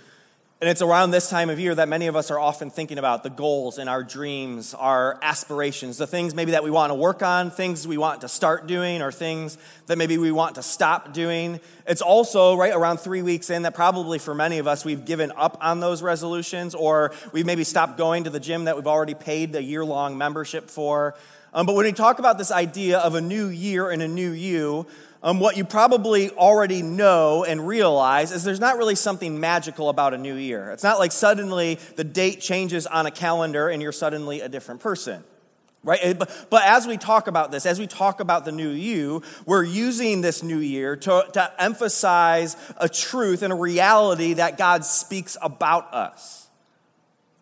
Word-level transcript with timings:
And 0.59 0.70
it's 0.70 0.80
around 0.80 1.11
this 1.11 1.29
time 1.29 1.50
of 1.50 1.61
year 1.61 1.75
that 1.75 1.86
many 1.86 2.07
of 2.07 2.16
us 2.16 2.30
are 2.30 2.38
often 2.38 2.70
thinking 2.70 2.96
about 2.96 3.23
the 3.23 3.29
goals 3.29 3.77
and 3.77 3.91
our 3.91 4.02
dreams, 4.02 4.73
our 4.73 5.18
aspirations, 5.20 5.98
the 5.98 6.06
things 6.06 6.34
maybe 6.34 6.52
that 6.52 6.64
we 6.64 6.70
want 6.70 6.93
to 6.93 6.95
work 6.95 7.23
on, 7.23 7.50
things 7.50 7.86
we 7.86 7.98
want 7.98 8.23
to 8.23 8.29
start 8.29 8.66
doing, 8.66 9.02
or 9.02 9.12
things 9.12 9.59
that 9.84 9.98
maybe 9.98 10.16
we 10.16 10.32
want 10.32 10.55
to 10.55 10.62
stop 10.62 11.12
doing. 11.12 11.61
It's 11.87 12.00
also 12.00 12.56
right 12.56 12.73
around 12.73 13.00
three 13.00 13.20
weeks 13.20 13.50
in 13.50 13.64
that 13.64 13.74
probably 13.74 14.19
for 14.19 14.34
many 14.34 14.56
of 14.56 14.66
us 14.66 14.83
we've 14.83 15.05
given 15.05 15.30
up 15.37 15.59
on 15.61 15.80
those 15.80 16.00
resolutions, 16.00 16.75
or 16.75 17.12
we've 17.33 17.45
maybe 17.45 17.62
stopped 17.62 17.98
going 17.98 18.25
to 18.25 18.30
the 18.30 18.41
gym 18.41 18.64
that 18.64 18.77
we've 18.77 18.86
already 18.86 19.14
paid 19.14 19.52
the 19.52 19.62
year 19.62 19.84
long 19.84 20.16
membership 20.16 20.70
for. 20.70 21.14
Um, 21.52 21.66
but 21.66 21.75
when 21.75 21.84
we 21.84 21.92
talk 21.92 22.19
about 22.19 22.38
this 22.38 22.50
idea 22.50 22.98
of 22.98 23.14
a 23.14 23.20
new 23.20 23.48
year 23.48 23.91
and 23.91 24.00
a 24.00 24.09
new 24.09 24.30
you, 24.30 24.86
um, 25.26 25.40
what 25.40 25.56
you 25.56 25.64
probably 25.64 26.30
already 26.30 26.82
know 26.82 27.42
and 27.42 27.66
realize 27.66 28.30
is 28.30 28.44
there's 28.44 28.60
not 28.60 28.78
really 28.78 28.94
something 28.94 29.40
magical 29.40 29.88
about 29.88 30.14
a 30.14 30.18
new 30.18 30.36
year. 30.36 30.70
It's 30.70 30.84
not 30.84 31.00
like 31.00 31.10
suddenly 31.10 31.80
the 31.96 32.04
date 32.04 32.40
changes 32.40 32.86
on 32.86 33.06
a 33.06 33.10
calendar 33.10 33.68
and 33.68 33.82
you're 33.82 33.90
suddenly 33.90 34.40
a 34.40 34.48
different 34.48 34.80
person. 34.80 35.24
Right? 35.82 36.16
But, 36.16 36.46
but 36.48 36.62
as 36.64 36.86
we 36.86 36.96
talk 36.96 37.26
about 37.26 37.50
this, 37.50 37.66
as 37.66 37.80
we 37.80 37.88
talk 37.88 38.20
about 38.20 38.44
the 38.44 38.52
new 38.52 38.70
you, 38.70 39.22
we're 39.46 39.64
using 39.64 40.20
this 40.20 40.44
new 40.44 40.58
year 40.58 40.94
to, 40.94 41.27
to 41.32 41.52
emphasize 41.58 42.56
a 42.77 42.88
truth 42.88 43.42
and 43.42 43.52
a 43.52 43.56
reality 43.56 44.34
that 44.34 44.56
God 44.56 44.84
speaks 44.84 45.36
about 45.42 45.92
us. 45.92 46.45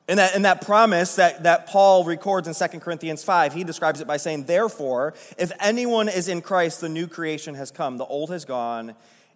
In 0.07 0.19
that, 0.19 0.37
in 0.37 0.43
that 0.43 0.61
promise 0.61 1.17
that, 1.17 1.45
that 1.45 1.67
Paul 1.67 2.05
records 2.05 2.47
in 2.47 2.69
2 2.69 2.81
Corinthians 2.81 3.25
5, 3.25 3.55
he 3.55 3.65
describes 3.65 4.03
it 4.03 4.07
by 4.07 4.19
saying, 4.19 4.45
Therefore, 4.45 5.15
if 5.39 5.51
anyone 5.61 6.11
is 6.11 6.29
in 6.29 6.43
Christ, 6.43 6.83
the 6.83 6.91
new 6.91 7.07
creation 7.07 7.55
has 7.55 7.71
come. 7.71 7.97
The 7.97 8.05
old 8.05 8.31
has 8.31 8.45
gone, 8.45 8.95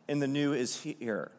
and 0.08 0.20
the 0.20 0.28
new 0.28 0.52
is 0.52 0.77
here. 0.77 1.30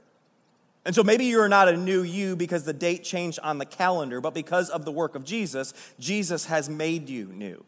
And 0.84 0.96
so 0.96 1.04
maybe 1.04 1.26
you're 1.26 1.50
not 1.50 1.68
a 1.68 1.78
new 1.78 2.02
you 2.02 2.36
because 2.36 2.64
the 2.64 2.74
date 2.74 3.04
changed 3.04 3.38
on 3.44 3.60
the 3.60 3.66
calendar, 3.66 4.20
but 4.22 4.34
because 4.34 4.72
of 4.72 4.86
the 4.86 4.92
work 4.92 5.14
of 5.14 5.24
Jesus, 5.24 5.74
Jesus 6.00 6.46
has 6.46 6.68
made 6.68 7.10
you 7.10 7.28
new. 7.28 7.64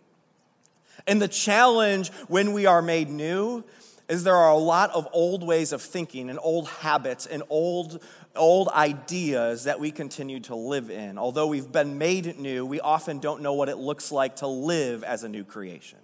And 1.05 1.21
the 1.21 1.27
challenge 1.27 2.09
when 2.27 2.53
we 2.53 2.65
are 2.65 2.81
made 2.81 3.09
new 3.09 3.63
is 4.09 4.23
there 4.23 4.35
are 4.35 4.51
a 4.51 4.57
lot 4.57 4.89
of 4.91 5.07
old 5.13 5.41
ways 5.41 5.71
of 5.71 5.81
thinking 5.81 6.29
and 6.29 6.39
old 6.41 6.67
habits 6.67 7.25
and 7.25 7.43
old 7.49 8.03
old 8.35 8.69
ideas 8.69 9.65
that 9.65 9.79
we 9.79 9.91
continue 9.91 10.39
to 10.41 10.55
live 10.55 10.89
in. 10.89 11.17
Although 11.17 11.47
we've 11.47 11.71
been 11.71 11.97
made 11.97 12.37
new, 12.39 12.65
we 12.65 12.79
often 12.79 13.19
don't 13.19 13.41
know 13.41 13.53
what 13.53 13.69
it 13.69 13.77
looks 13.77 14.11
like 14.11 14.37
to 14.37 14.47
live 14.47 15.03
as 15.03 15.23
a 15.23 15.29
new 15.29 15.43
creation. 15.43 15.99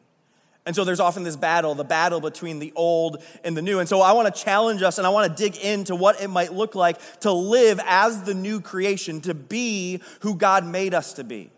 And 0.66 0.76
so 0.76 0.84
there's 0.84 1.00
often 1.00 1.24
this 1.24 1.38
battle, 1.38 1.76
the 1.76 1.86
battle 1.86 2.20
between 2.20 2.60
the 2.60 2.74
old 2.76 3.24
and 3.46 3.56
the 3.56 3.62
new. 3.62 3.80
And 3.80 3.88
so 3.88 4.02
I 4.02 4.12
want 4.12 4.36
to 4.36 4.44
challenge 4.44 4.82
us 4.82 4.98
and 4.98 5.08
I 5.08 5.12
want 5.12 5.30
to 5.30 5.44
dig 5.44 5.56
into 5.56 5.96
what 5.96 6.22
it 6.22 6.28
might 6.28 6.52
look 6.52 6.76
like 6.76 7.00
to 7.22 7.32
live 7.32 7.80
as 7.86 8.24
the 8.24 8.34
new 8.34 8.60
creation, 8.60 9.22
to 9.22 9.34
be 9.34 10.02
who 10.20 10.36
God 10.36 10.66
made 10.66 10.94
us 10.94 11.14
to 11.14 11.24
be. 11.24 11.52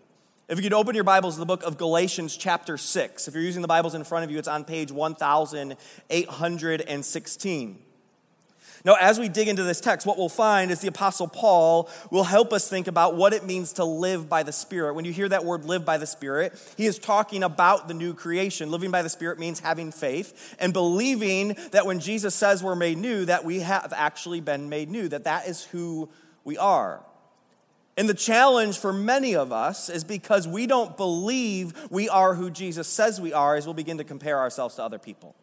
If 0.48 0.58
you 0.58 0.64
could 0.64 0.74
open 0.74 0.94
your 0.94 1.04
Bibles 1.04 1.34
to 1.36 1.40
the 1.40 1.48
book 1.48 1.64
of 1.64 1.78
Galatians, 1.78 2.38
chapter 2.38 2.78
6. 2.78 3.28
If 3.28 3.34
you're 3.34 3.42
using 3.42 3.64
the 3.64 3.68
Bibles 3.68 3.96
in 3.96 4.04
front 4.04 4.26
of 4.26 4.32
you, 4.32 4.38
it's 4.38 4.48
on 4.48 4.64
page 4.64 4.92
1816. 4.92 7.80
Now, 8.86 8.96
as 9.00 9.20
we 9.20 9.28
dig 9.28 9.48
into 9.48 9.64
this 9.64 9.82
text, 9.82 10.08
what 10.08 10.18
we'll 10.18 10.30
find 10.30 10.72
is 10.72 10.80
the 10.80 10.88
Apostle 10.88 11.28
Paul 11.28 11.90
will 12.12 12.24
help 12.24 12.54
us 12.54 12.70
think 12.70 12.88
about 12.88 13.16
what 13.16 13.34
it 13.34 13.46
means 13.46 13.74
to 13.74 13.84
live 13.84 14.30
by 14.30 14.44
the 14.44 14.54
Spirit. 14.54 14.94
When 14.94 15.06
you 15.06 15.12
hear 15.12 15.28
that 15.30 15.44
word 15.44 15.66
live 15.66 15.84
by 15.84 15.98
the 15.98 16.08
Spirit, 16.08 16.54
he 16.78 16.86
is 16.86 16.98
talking 16.98 17.44
about 17.44 17.88
the 17.88 17.94
new 17.94 18.14
creation. 18.14 18.72
Living 18.72 18.92
by 18.92 19.02
the 19.02 19.10
Spirit 19.10 19.38
means 19.38 19.60
having 19.60 19.92
faith 19.92 20.56
and 20.60 20.72
believing 20.72 21.58
that 21.72 21.86
when 21.86 22.00
Jesus 22.00 22.34
says 22.34 22.64
we're 22.64 22.76
made 22.76 22.98
new, 22.98 23.26
that 23.26 23.44
we 23.44 23.60
have 23.60 23.92
actually 23.96 24.40
been 24.40 24.70
made 24.70 24.90
new, 24.90 25.10
that 25.10 25.26
that 25.26 25.48
is 25.48 25.66
who 25.66 26.10
we 26.46 26.58
are. 26.58 27.04
And 27.98 28.08
the 28.08 28.14
challenge 28.14 28.78
for 28.80 28.94
many 28.94 29.36
of 29.36 29.52
us 29.52 29.90
is 29.90 30.06
because 30.06 30.48
we 30.48 30.68
don't 30.68 30.96
believe 30.96 31.74
we 31.92 32.08
are 32.08 32.34
who 32.34 32.50
Jesus 32.50 32.88
says 32.88 33.20
we 33.20 33.34
are, 33.34 33.58
as 33.58 33.66
we'll 33.66 33.74
begin 33.74 33.98
to 33.98 34.06
compare 34.06 34.38
ourselves 34.38 34.76
to 34.76 34.84
other 34.84 35.00
people 35.00 35.36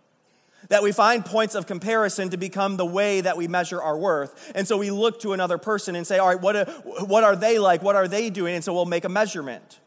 that 0.68 0.82
we 0.82 0.92
find 0.92 1.24
points 1.24 1.54
of 1.54 1.66
comparison 1.66 2.30
to 2.30 2.36
become 2.36 2.76
the 2.76 2.86
way 2.86 3.20
that 3.20 3.36
we 3.36 3.48
measure 3.48 3.80
our 3.80 3.96
worth. 3.96 4.52
And 4.54 4.66
so 4.66 4.76
we 4.76 4.90
look 4.90 5.20
to 5.20 5.32
another 5.32 5.58
person 5.58 5.96
and 5.96 6.06
say, 6.06 6.18
all 6.18 6.28
right, 6.28 6.40
what, 6.40 6.56
uh, 6.56 6.64
what 7.06 7.24
are 7.24 7.36
they 7.36 7.58
like? 7.58 7.82
What 7.82 7.96
are 7.96 8.08
they 8.08 8.30
doing? 8.30 8.54
And 8.54 8.64
so 8.64 8.72
we'll 8.72 8.84
make 8.84 9.04
a 9.04 9.08
measurement. 9.08 9.80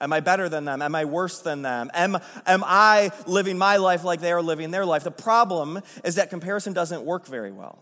Am 0.00 0.12
I 0.12 0.20
better 0.20 0.48
than 0.48 0.64
them? 0.64 0.80
Am 0.80 0.94
I 0.94 1.04
worse 1.04 1.40
than 1.40 1.62
them? 1.62 1.90
Am, 1.92 2.18
am 2.46 2.62
I 2.64 3.10
living 3.26 3.58
my 3.58 3.78
life 3.78 4.04
like 4.04 4.20
they 4.20 4.32
are 4.32 4.42
living 4.42 4.70
their 4.70 4.86
life? 4.86 5.02
The 5.02 5.10
problem 5.10 5.80
is 6.04 6.14
that 6.14 6.30
comparison 6.30 6.72
doesn't 6.72 7.02
work 7.02 7.26
very 7.26 7.50
well. 7.50 7.78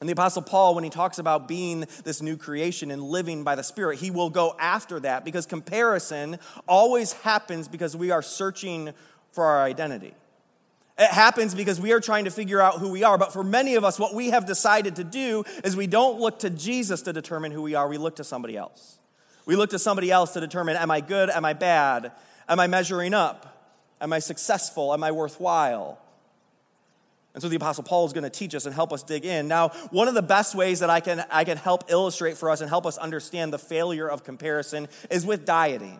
And 0.00 0.08
the 0.08 0.14
Apostle 0.14 0.42
Paul, 0.42 0.74
when 0.74 0.82
he 0.82 0.90
talks 0.90 1.20
about 1.20 1.46
being 1.46 1.86
this 2.02 2.20
new 2.20 2.36
creation 2.36 2.90
and 2.90 3.00
living 3.00 3.44
by 3.44 3.54
the 3.54 3.62
Spirit, 3.62 4.00
he 4.00 4.10
will 4.10 4.30
go 4.30 4.56
after 4.58 4.98
that 4.98 5.24
because 5.24 5.46
comparison 5.46 6.40
always 6.66 7.12
happens 7.12 7.68
because 7.68 7.96
we 7.96 8.10
are 8.10 8.20
searching 8.20 8.92
for 9.30 9.44
our 9.44 9.62
identity. 9.62 10.14
It 10.98 11.10
happens 11.10 11.54
because 11.54 11.80
we 11.80 11.92
are 11.92 12.00
trying 12.00 12.24
to 12.26 12.30
figure 12.30 12.60
out 12.60 12.78
who 12.78 12.90
we 12.90 13.02
are. 13.02 13.16
But 13.16 13.32
for 13.32 13.42
many 13.42 13.76
of 13.76 13.84
us, 13.84 13.98
what 13.98 14.14
we 14.14 14.30
have 14.30 14.46
decided 14.46 14.96
to 14.96 15.04
do 15.04 15.44
is 15.64 15.74
we 15.74 15.86
don't 15.86 16.20
look 16.20 16.40
to 16.40 16.50
Jesus 16.50 17.02
to 17.02 17.12
determine 17.12 17.50
who 17.50 17.62
we 17.62 17.74
are, 17.74 17.88
we 17.88 17.98
look 17.98 18.16
to 18.16 18.24
somebody 18.24 18.56
else. 18.56 18.98
We 19.46 19.56
look 19.56 19.70
to 19.70 19.78
somebody 19.78 20.10
else 20.10 20.32
to 20.34 20.40
determine 20.40 20.76
am 20.76 20.90
I 20.90 21.00
good? 21.00 21.30
Am 21.30 21.44
I 21.44 21.54
bad? 21.54 22.12
Am 22.48 22.60
I 22.60 22.66
measuring 22.66 23.14
up? 23.14 23.48
Am 24.00 24.12
I 24.12 24.18
successful? 24.18 24.92
Am 24.92 25.02
I 25.02 25.12
worthwhile? 25.12 25.98
And 27.34 27.42
so 27.42 27.48
the 27.48 27.56
Apostle 27.56 27.84
Paul 27.84 28.04
is 28.04 28.12
going 28.12 28.24
to 28.24 28.30
teach 28.30 28.54
us 28.54 28.66
and 28.66 28.74
help 28.74 28.92
us 28.92 29.02
dig 29.02 29.24
in. 29.24 29.48
Now, 29.48 29.70
one 29.90 30.06
of 30.06 30.14
the 30.14 30.22
best 30.22 30.54
ways 30.54 30.80
that 30.80 30.90
I 30.90 31.00
can, 31.00 31.24
I 31.30 31.44
can 31.44 31.56
help 31.56 31.84
illustrate 31.88 32.36
for 32.36 32.50
us 32.50 32.60
and 32.60 32.68
help 32.68 32.84
us 32.84 32.98
understand 32.98 33.52
the 33.52 33.58
failure 33.58 34.08
of 34.08 34.22
comparison 34.22 34.88
is 35.10 35.24
with 35.24 35.46
dieting. 35.46 35.98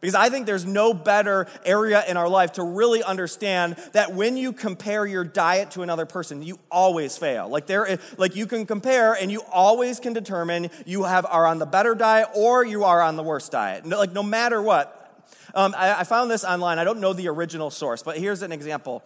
Because 0.00 0.14
I 0.14 0.28
think 0.28 0.46
there's 0.46 0.66
no 0.66 0.92
better 0.92 1.46
area 1.64 2.04
in 2.06 2.16
our 2.16 2.28
life 2.28 2.52
to 2.52 2.62
really 2.62 3.02
understand 3.02 3.76
that 3.92 4.12
when 4.12 4.36
you 4.36 4.52
compare 4.52 5.06
your 5.06 5.24
diet 5.24 5.70
to 5.72 5.82
another 5.82 6.06
person, 6.06 6.42
you 6.42 6.58
always 6.70 7.16
fail. 7.16 7.48
Like 7.48 7.66
there, 7.66 7.98
like 8.18 8.36
you 8.36 8.46
can 8.46 8.66
compare 8.66 9.14
and 9.14 9.32
you 9.32 9.42
always 9.50 9.98
can 9.98 10.12
determine 10.12 10.70
you 10.84 11.04
have 11.04 11.24
are 11.26 11.46
on 11.46 11.58
the 11.58 11.66
better 11.66 11.94
diet 11.94 12.28
or 12.34 12.64
you 12.64 12.84
are 12.84 13.00
on 13.00 13.16
the 13.16 13.22
worst 13.22 13.52
diet. 13.52 13.86
Like 13.86 14.12
no 14.12 14.22
matter 14.22 14.60
what. 14.60 14.92
Um, 15.54 15.74
I, 15.76 16.00
I 16.00 16.04
found 16.04 16.30
this 16.30 16.44
online. 16.44 16.78
I 16.78 16.84
don't 16.84 17.00
know 17.00 17.14
the 17.14 17.28
original 17.28 17.70
source, 17.70 18.02
but 18.02 18.18
here's 18.18 18.42
an 18.42 18.52
example. 18.52 19.02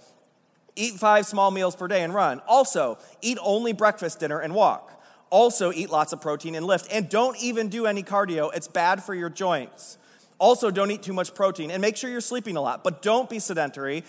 Eat 0.75 0.95
five 0.95 1.27
small 1.27 1.53
meals 1.53 1.77
per 1.77 1.87
day 1.87 2.03
and 2.03 2.13
run. 2.13 2.41
Also, 2.49 2.99
eat 3.23 3.39
only 3.41 3.73
breakfast, 3.73 4.19
dinner, 4.19 4.41
and 4.41 4.55
walk. 4.55 5.01
Also, 5.31 5.73
eat 5.73 5.91
lots 5.91 6.13
of 6.13 6.21
protein 6.21 6.57
and 6.57 6.67
lift. 6.67 6.89
And 6.91 7.09
don't 7.09 7.41
even 7.41 7.69
do 7.69 7.87
any 7.87 8.03
cardio. 8.03 8.51
It's 8.53 8.67
bad 8.67 9.03
for 9.03 9.15
your 9.15 9.31
joints. 9.31 9.97
Also, 10.41 10.71
don't 10.71 10.91
eat 10.91 11.03
too 11.03 11.13
much 11.13 11.35
protein 11.35 11.71
and 11.71 11.83
make 11.83 11.99
sure 11.99 12.09
you're 12.09 12.23
sleeping 12.23 12.57
a 12.57 12.63
lot, 12.63 12.83
but 12.83 13.03
don't 13.03 13.29
be 13.29 13.39
sedentary. 13.39 14.03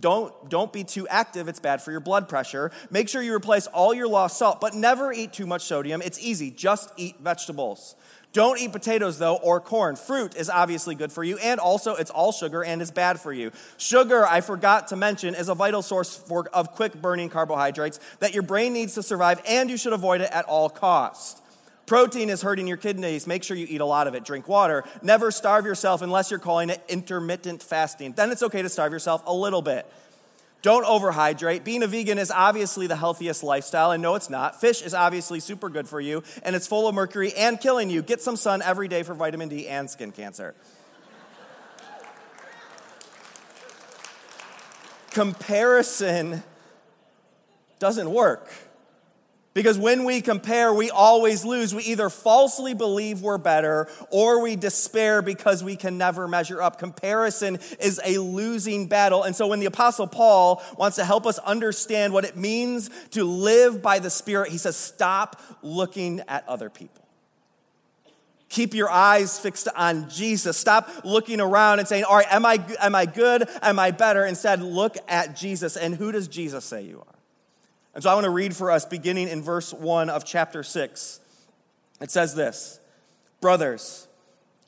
Don't, 0.00 0.50
don't 0.50 0.72
be 0.72 0.82
too 0.82 1.06
active, 1.06 1.46
it's 1.46 1.60
bad 1.60 1.80
for 1.80 1.92
your 1.92 2.00
blood 2.00 2.28
pressure. 2.28 2.72
Make 2.90 3.08
sure 3.08 3.22
you 3.22 3.32
replace 3.32 3.68
all 3.68 3.94
your 3.94 4.08
lost 4.08 4.38
salt, 4.38 4.60
but 4.60 4.74
never 4.74 5.12
eat 5.12 5.32
too 5.32 5.46
much 5.46 5.62
sodium. 5.62 6.02
It's 6.02 6.18
easy, 6.18 6.50
just 6.50 6.90
eat 6.96 7.20
vegetables. 7.20 7.94
Don't 8.32 8.60
eat 8.60 8.72
potatoes 8.72 9.18
though 9.18 9.36
or 9.36 9.60
corn. 9.60 9.94
Fruit 9.94 10.34
is 10.34 10.50
obviously 10.50 10.96
good 10.96 11.12
for 11.12 11.22
you, 11.22 11.38
and 11.38 11.60
also 11.60 11.94
it's 11.94 12.10
all 12.10 12.32
sugar 12.32 12.64
and 12.64 12.82
is 12.82 12.90
bad 12.90 13.20
for 13.20 13.32
you. 13.32 13.52
Sugar, 13.76 14.26
I 14.26 14.40
forgot 14.40 14.88
to 14.88 14.96
mention, 14.96 15.36
is 15.36 15.48
a 15.48 15.54
vital 15.54 15.80
source 15.80 16.16
for, 16.16 16.48
of 16.52 16.72
quick 16.72 17.00
burning 17.00 17.30
carbohydrates 17.30 18.00
that 18.18 18.34
your 18.34 18.42
brain 18.42 18.72
needs 18.72 18.94
to 18.94 19.02
survive, 19.04 19.40
and 19.46 19.70
you 19.70 19.76
should 19.76 19.92
avoid 19.92 20.22
it 20.22 20.30
at 20.32 20.44
all 20.46 20.68
costs. 20.68 21.37
Protein 21.88 22.28
is 22.28 22.42
hurting 22.42 22.66
your 22.66 22.76
kidneys. 22.76 23.26
Make 23.26 23.42
sure 23.42 23.56
you 23.56 23.66
eat 23.68 23.80
a 23.80 23.86
lot 23.86 24.06
of 24.06 24.14
it. 24.14 24.22
Drink 24.22 24.46
water. 24.46 24.84
Never 25.02 25.30
starve 25.30 25.64
yourself 25.64 26.02
unless 26.02 26.30
you're 26.30 26.38
calling 26.38 26.68
it 26.68 26.84
intermittent 26.86 27.62
fasting. 27.62 28.12
Then 28.12 28.30
it's 28.30 28.42
okay 28.42 28.60
to 28.60 28.68
starve 28.68 28.92
yourself 28.92 29.22
a 29.26 29.32
little 29.32 29.62
bit. 29.62 29.90
Don't 30.60 30.84
overhydrate. 30.84 31.64
Being 31.64 31.82
a 31.82 31.86
vegan 31.86 32.18
is 32.18 32.30
obviously 32.30 32.86
the 32.88 32.96
healthiest 32.96 33.42
lifestyle, 33.42 33.92
and 33.92 34.02
no, 34.02 34.16
it's 34.16 34.28
not. 34.28 34.60
Fish 34.60 34.82
is 34.82 34.92
obviously 34.92 35.40
super 35.40 35.70
good 35.70 35.88
for 35.88 35.98
you, 35.98 36.22
and 36.42 36.54
it's 36.54 36.66
full 36.66 36.88
of 36.88 36.94
mercury 36.94 37.32
and 37.32 37.58
killing 37.58 37.88
you. 37.88 38.02
Get 38.02 38.20
some 38.20 38.36
sun 38.36 38.60
every 38.60 38.88
day 38.88 39.02
for 39.02 39.14
vitamin 39.14 39.48
D 39.48 39.66
and 39.66 39.88
skin 39.88 40.12
cancer. 40.12 40.54
Comparison 45.12 46.42
doesn't 47.78 48.10
work. 48.10 48.52
Because 49.54 49.78
when 49.78 50.04
we 50.04 50.20
compare, 50.20 50.72
we 50.72 50.90
always 50.90 51.44
lose. 51.44 51.74
We 51.74 51.82
either 51.84 52.10
falsely 52.10 52.74
believe 52.74 53.22
we're 53.22 53.38
better 53.38 53.88
or 54.10 54.40
we 54.40 54.56
despair 54.56 55.22
because 55.22 55.64
we 55.64 55.74
can 55.74 55.98
never 55.98 56.28
measure 56.28 56.62
up. 56.62 56.78
Comparison 56.78 57.58
is 57.80 58.00
a 58.04 58.18
losing 58.18 58.86
battle. 58.86 59.24
And 59.24 59.34
so 59.34 59.48
when 59.48 59.58
the 59.58 59.66
Apostle 59.66 60.06
Paul 60.06 60.62
wants 60.76 60.96
to 60.96 61.04
help 61.04 61.26
us 61.26 61.38
understand 61.40 62.12
what 62.12 62.24
it 62.24 62.36
means 62.36 62.90
to 63.10 63.24
live 63.24 63.82
by 63.82 63.98
the 63.98 64.10
Spirit, 64.10 64.50
he 64.50 64.58
says, 64.58 64.76
stop 64.76 65.40
looking 65.62 66.20
at 66.28 66.46
other 66.46 66.70
people. 66.70 67.08
Keep 68.48 68.74
your 68.74 68.90
eyes 68.90 69.38
fixed 69.38 69.68
on 69.76 70.08
Jesus. 70.08 70.56
Stop 70.56 70.88
looking 71.04 71.40
around 71.40 71.80
and 71.80 71.88
saying, 71.88 72.04
All 72.04 72.16
right, 72.16 72.32
am 72.32 72.46
I, 72.46 72.64
am 72.80 72.94
I 72.94 73.04
good? 73.04 73.46
Am 73.60 73.78
I 73.78 73.90
better? 73.90 74.24
Instead, 74.24 74.62
look 74.62 74.96
at 75.06 75.36
Jesus. 75.36 75.76
And 75.76 75.94
who 75.94 76.12
does 76.12 76.28
Jesus 76.28 76.64
say 76.64 76.82
you 76.82 77.04
are? 77.06 77.17
And 77.98 78.04
so 78.04 78.10
I 78.10 78.14
want 78.14 78.26
to 78.26 78.30
read 78.30 78.54
for 78.54 78.70
us 78.70 78.84
beginning 78.84 79.26
in 79.26 79.42
verse 79.42 79.74
1 79.74 80.08
of 80.08 80.24
chapter 80.24 80.62
6. 80.62 81.18
It 82.00 82.12
says 82.12 82.32
this 82.32 82.78
Brothers, 83.40 84.06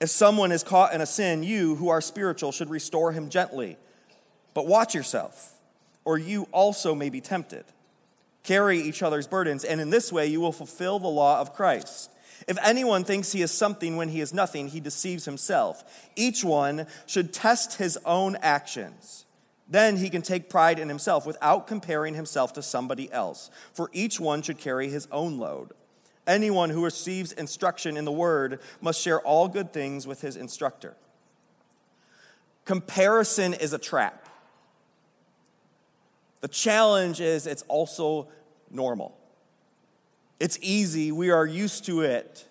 if 0.00 0.10
someone 0.10 0.50
is 0.50 0.64
caught 0.64 0.92
in 0.94 1.00
a 1.00 1.06
sin, 1.06 1.44
you 1.44 1.76
who 1.76 1.90
are 1.90 2.00
spiritual 2.00 2.50
should 2.50 2.68
restore 2.68 3.12
him 3.12 3.30
gently. 3.30 3.76
But 4.52 4.66
watch 4.66 4.96
yourself, 4.96 5.54
or 6.04 6.18
you 6.18 6.48
also 6.50 6.92
may 6.92 7.08
be 7.08 7.20
tempted. 7.20 7.62
Carry 8.42 8.80
each 8.80 9.00
other's 9.00 9.28
burdens, 9.28 9.62
and 9.62 9.80
in 9.80 9.90
this 9.90 10.12
way 10.12 10.26
you 10.26 10.40
will 10.40 10.50
fulfill 10.50 10.98
the 10.98 11.06
law 11.06 11.40
of 11.40 11.54
Christ. 11.54 12.10
If 12.48 12.58
anyone 12.64 13.04
thinks 13.04 13.30
he 13.30 13.42
is 13.42 13.52
something 13.52 13.96
when 13.96 14.08
he 14.08 14.20
is 14.20 14.34
nothing, 14.34 14.66
he 14.66 14.80
deceives 14.80 15.24
himself. 15.24 15.84
Each 16.16 16.42
one 16.42 16.88
should 17.06 17.32
test 17.32 17.78
his 17.78 17.96
own 18.04 18.34
actions. 18.42 19.24
Then 19.70 19.98
he 19.98 20.10
can 20.10 20.20
take 20.20 20.50
pride 20.50 20.80
in 20.80 20.88
himself 20.88 21.24
without 21.24 21.68
comparing 21.68 22.14
himself 22.14 22.52
to 22.54 22.62
somebody 22.62 23.10
else, 23.12 23.50
for 23.72 23.88
each 23.92 24.18
one 24.18 24.42
should 24.42 24.58
carry 24.58 24.88
his 24.90 25.06
own 25.12 25.38
load. 25.38 25.70
Anyone 26.26 26.70
who 26.70 26.84
receives 26.84 27.30
instruction 27.32 27.96
in 27.96 28.04
the 28.04 28.12
word 28.12 28.60
must 28.80 29.00
share 29.00 29.20
all 29.20 29.46
good 29.46 29.72
things 29.72 30.08
with 30.08 30.20
his 30.20 30.36
instructor. 30.36 30.96
Comparison 32.64 33.54
is 33.54 33.72
a 33.72 33.78
trap. 33.78 34.28
The 36.40 36.48
challenge 36.48 37.20
is 37.20 37.46
it's 37.46 37.62
also 37.68 38.28
normal. 38.70 39.16
It's 40.40 40.58
easy, 40.62 41.12
we 41.12 41.30
are 41.30 41.46
used 41.46 41.84
to 41.86 42.00
it. 42.00 42.46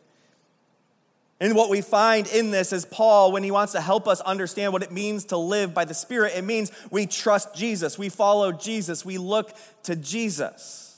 And 1.41 1.55
what 1.55 1.69
we 1.69 1.81
find 1.81 2.27
in 2.27 2.51
this 2.51 2.73
is 2.73 2.85
Paul, 2.85 3.31
when 3.31 3.43
he 3.43 3.51
wants 3.51 3.71
to 3.71 3.81
help 3.81 4.07
us 4.07 4.19
understand 4.21 4.73
what 4.73 4.83
it 4.83 4.91
means 4.91 5.25
to 5.25 5.37
live 5.37 5.73
by 5.73 5.85
the 5.85 5.93
Spirit, 5.93 6.33
it 6.35 6.43
means 6.43 6.71
we 6.91 7.05
trust 7.05 7.55
Jesus, 7.55 7.97
we 7.97 8.09
follow 8.09 8.51
Jesus, 8.51 9.05
we 9.05 9.17
look 9.17 9.55
to 9.83 9.95
Jesus. 9.95 10.97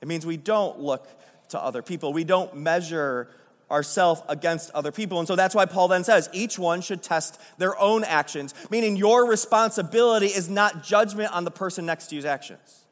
It 0.00 0.06
means 0.06 0.24
we 0.24 0.36
don't 0.36 0.78
look 0.78 1.08
to 1.48 1.60
other 1.60 1.82
people, 1.82 2.12
we 2.12 2.24
don't 2.24 2.54
measure 2.56 3.28
ourselves 3.70 4.22
against 4.28 4.70
other 4.70 4.92
people. 4.92 5.18
And 5.18 5.26
so 5.26 5.34
that's 5.34 5.54
why 5.54 5.66
Paul 5.66 5.88
then 5.88 6.04
says 6.04 6.28
each 6.32 6.56
one 6.56 6.80
should 6.80 7.02
test 7.02 7.40
their 7.58 7.76
own 7.80 8.04
actions, 8.04 8.54
meaning 8.70 8.94
your 8.94 9.26
responsibility 9.26 10.26
is 10.26 10.48
not 10.48 10.84
judgment 10.84 11.32
on 11.32 11.44
the 11.44 11.50
person 11.50 11.86
next 11.86 12.08
to 12.08 12.14
you's 12.14 12.24
actions. 12.24 12.83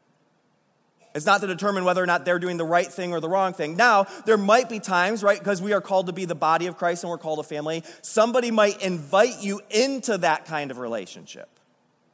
It's 1.14 1.26
not 1.26 1.43
to 1.43 1.47
determine 1.47 1.85
whether 1.85 2.03
or 2.03 2.06
not 2.06 2.25
they're 2.25 2.38
doing 2.38 2.56
the 2.56 2.64
right 2.64 2.91
thing 2.91 3.12
or 3.12 3.20
the 3.20 3.29
wrong 3.29 3.53
thing. 3.53 3.76
Now, 3.76 4.06
there 4.25 4.38
might 4.38 4.69
be 4.69 4.81
times, 4.81 5.23
right, 5.23 5.38
because 5.38 5.61
we 5.61 5.73
are 5.73 5.81
called 5.81 6.06
to 6.06 6.12
be 6.12 6.25
the 6.25 6.35
body 6.35 6.67
of 6.67 6.76
Christ 6.76 7.05
and 7.05 7.11
we're 7.11 7.19
called 7.19 7.38
a 7.38 7.43
family, 7.43 7.85
somebody 8.00 8.50
might 8.50 8.82
invite 8.82 9.43
you 9.43 9.61
into 9.70 10.19
that 10.19 10.47
kind 10.47 10.70
of 10.70 10.79
relationship 10.79 11.49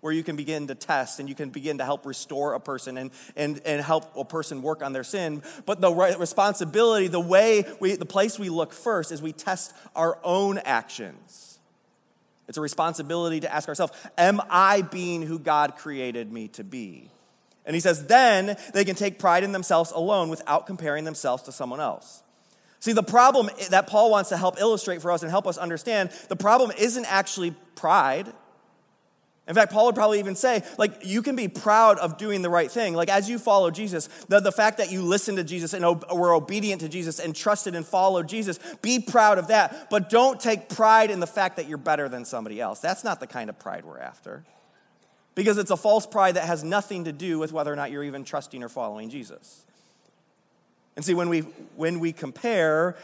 where 0.01 0.13
you 0.13 0.23
can 0.23 0.37
begin 0.37 0.67
to 0.69 0.75
test 0.75 1.19
and 1.19 1.29
you 1.29 1.35
can 1.35 1.51
begin 1.51 1.79
to 1.79 1.85
help 1.85 2.07
restore 2.07 2.55
a 2.55 2.61
person 2.61 2.97
and, 2.97 3.11
and, 3.37 3.61
and 3.65 3.83
help 3.83 4.17
a 4.17 4.25
person 4.25 4.63
work 4.63 4.83
on 4.83 4.93
their 4.93 5.05
sin. 5.05 5.43
But 5.67 5.81
the 5.81 5.93
responsibility, 5.93 7.09
the 7.09 7.21
way 7.21 7.65
we, 7.81 7.97
the 7.97 8.07
place 8.07 8.39
we 8.39 8.49
look 8.49 8.73
first 8.73 9.11
is 9.11 9.21
we 9.21 9.33
test 9.33 9.75
our 9.97 10.19
own 10.23 10.59
actions. 10.59 11.59
It's 12.47 12.59
a 12.59 12.63
responsibility 12.63 13.41
to 13.41 13.53
ask 13.53 13.69
ourselves, 13.69 13.93
am 14.17 14.41
I 14.49 14.83
being 14.83 15.23
who 15.23 15.39
God 15.39 15.77
created 15.77 16.33
me 16.33 16.49
to 16.49 16.65
be? 16.65 17.11
And 17.69 17.75
he 17.75 17.81
says, 17.81 18.07
then 18.07 18.57
they 18.73 18.87
can 18.87 18.97
take 18.97 19.19
pride 19.19 19.45
in 19.45 19.53
themselves 19.53 19.93
alone 19.93 20.31
without 20.31 20.67
comparing 20.67 21.05
themselves 21.05 21.43
to 21.43 21.53
someone 21.53 21.81
else. 21.81 22.23
See, 22.81 22.95
the 22.95 23.03
problem 23.03 23.51
that 23.69 23.87
Paul 23.87 24.11
wants 24.11 24.31
to 24.31 24.39
help 24.39 24.59
illustrate 24.59 25.03
for 25.03 25.13
us 25.13 25.23
and 25.23 25.31
help 25.31 25.47
us 25.47 25.59
understand, 25.59 26.09
the 26.29 26.37
problem 26.37 26.73
isn't 26.79 27.05
actually 27.05 27.55
pride. 27.75 28.27
In 29.47 29.55
fact, 29.55 29.71
Paul 29.71 29.85
would 29.85 29.95
probably 29.95 30.19
even 30.19 30.35
say, 30.35 30.63
like, 30.79 31.05
you 31.05 31.21
can 31.21 31.37
be 31.37 31.49
proud 31.49 31.99
of 31.99 32.17
doing 32.17 32.41
the 32.41 32.49
right 32.49 32.71
thing. 32.71 32.95
Like, 32.95 33.11
as 33.11 33.29
you 33.29 33.39
follow 33.39 33.71
Jesus, 33.71 34.07
the, 34.29 34.41
the 34.41 34.53
fact 34.53 34.79
that 34.79 34.91
you 34.91 35.03
listened 35.03 35.37
to 35.37 35.45
Jesus 35.45 35.75
and 35.75 35.85
ob- 35.85 36.11
were 36.11 36.33
obedient 36.33 36.81
to 36.81 36.89
Jesus 36.89 37.19
and 37.19 37.37
trusted 37.37 37.75
and 37.75 37.85
followed 37.85 38.29
Jesus, 38.29 38.59
be 38.81 38.99
proud 38.99 39.37
of 39.37 39.49
that. 39.49 39.91
But 39.91 40.09
don't 40.09 40.41
take 40.41 40.71
pride 40.71 41.11
in 41.11 41.21
the 41.21 41.27
fact 41.27 41.57
that 41.57 41.69
you're 41.69 41.77
better 41.77 42.09
than 42.09 42.25
somebody 42.25 42.63
else. 42.63 42.81
That's 42.81 43.05
not 43.05 43.21
the 43.21 43.27
kind 43.27 43.51
of 43.51 43.59
pride 43.59 43.85
we're 43.85 43.99
after 43.99 44.45
because 45.39 45.57
it's 45.57 45.71
a 45.71 45.77
false 45.77 46.05
pride 46.05 46.35
that 46.35 46.49
has 46.49 46.65
nothing 46.65 47.05
to 47.05 47.13
do 47.13 47.39
with 47.39 47.53
whether 47.53 47.73
or 47.73 47.77
not 47.77 47.93
you're 47.93 48.03
even 48.03 48.25
trusting 48.25 48.61
or 48.61 48.69
following 48.69 49.09
Jesus. 49.09 49.65
And 50.97 51.05
see, 51.05 51.15
when 51.15 51.29
we, 51.29 51.43
when 51.77 52.01
we 52.01 52.13
compare, 52.13 52.97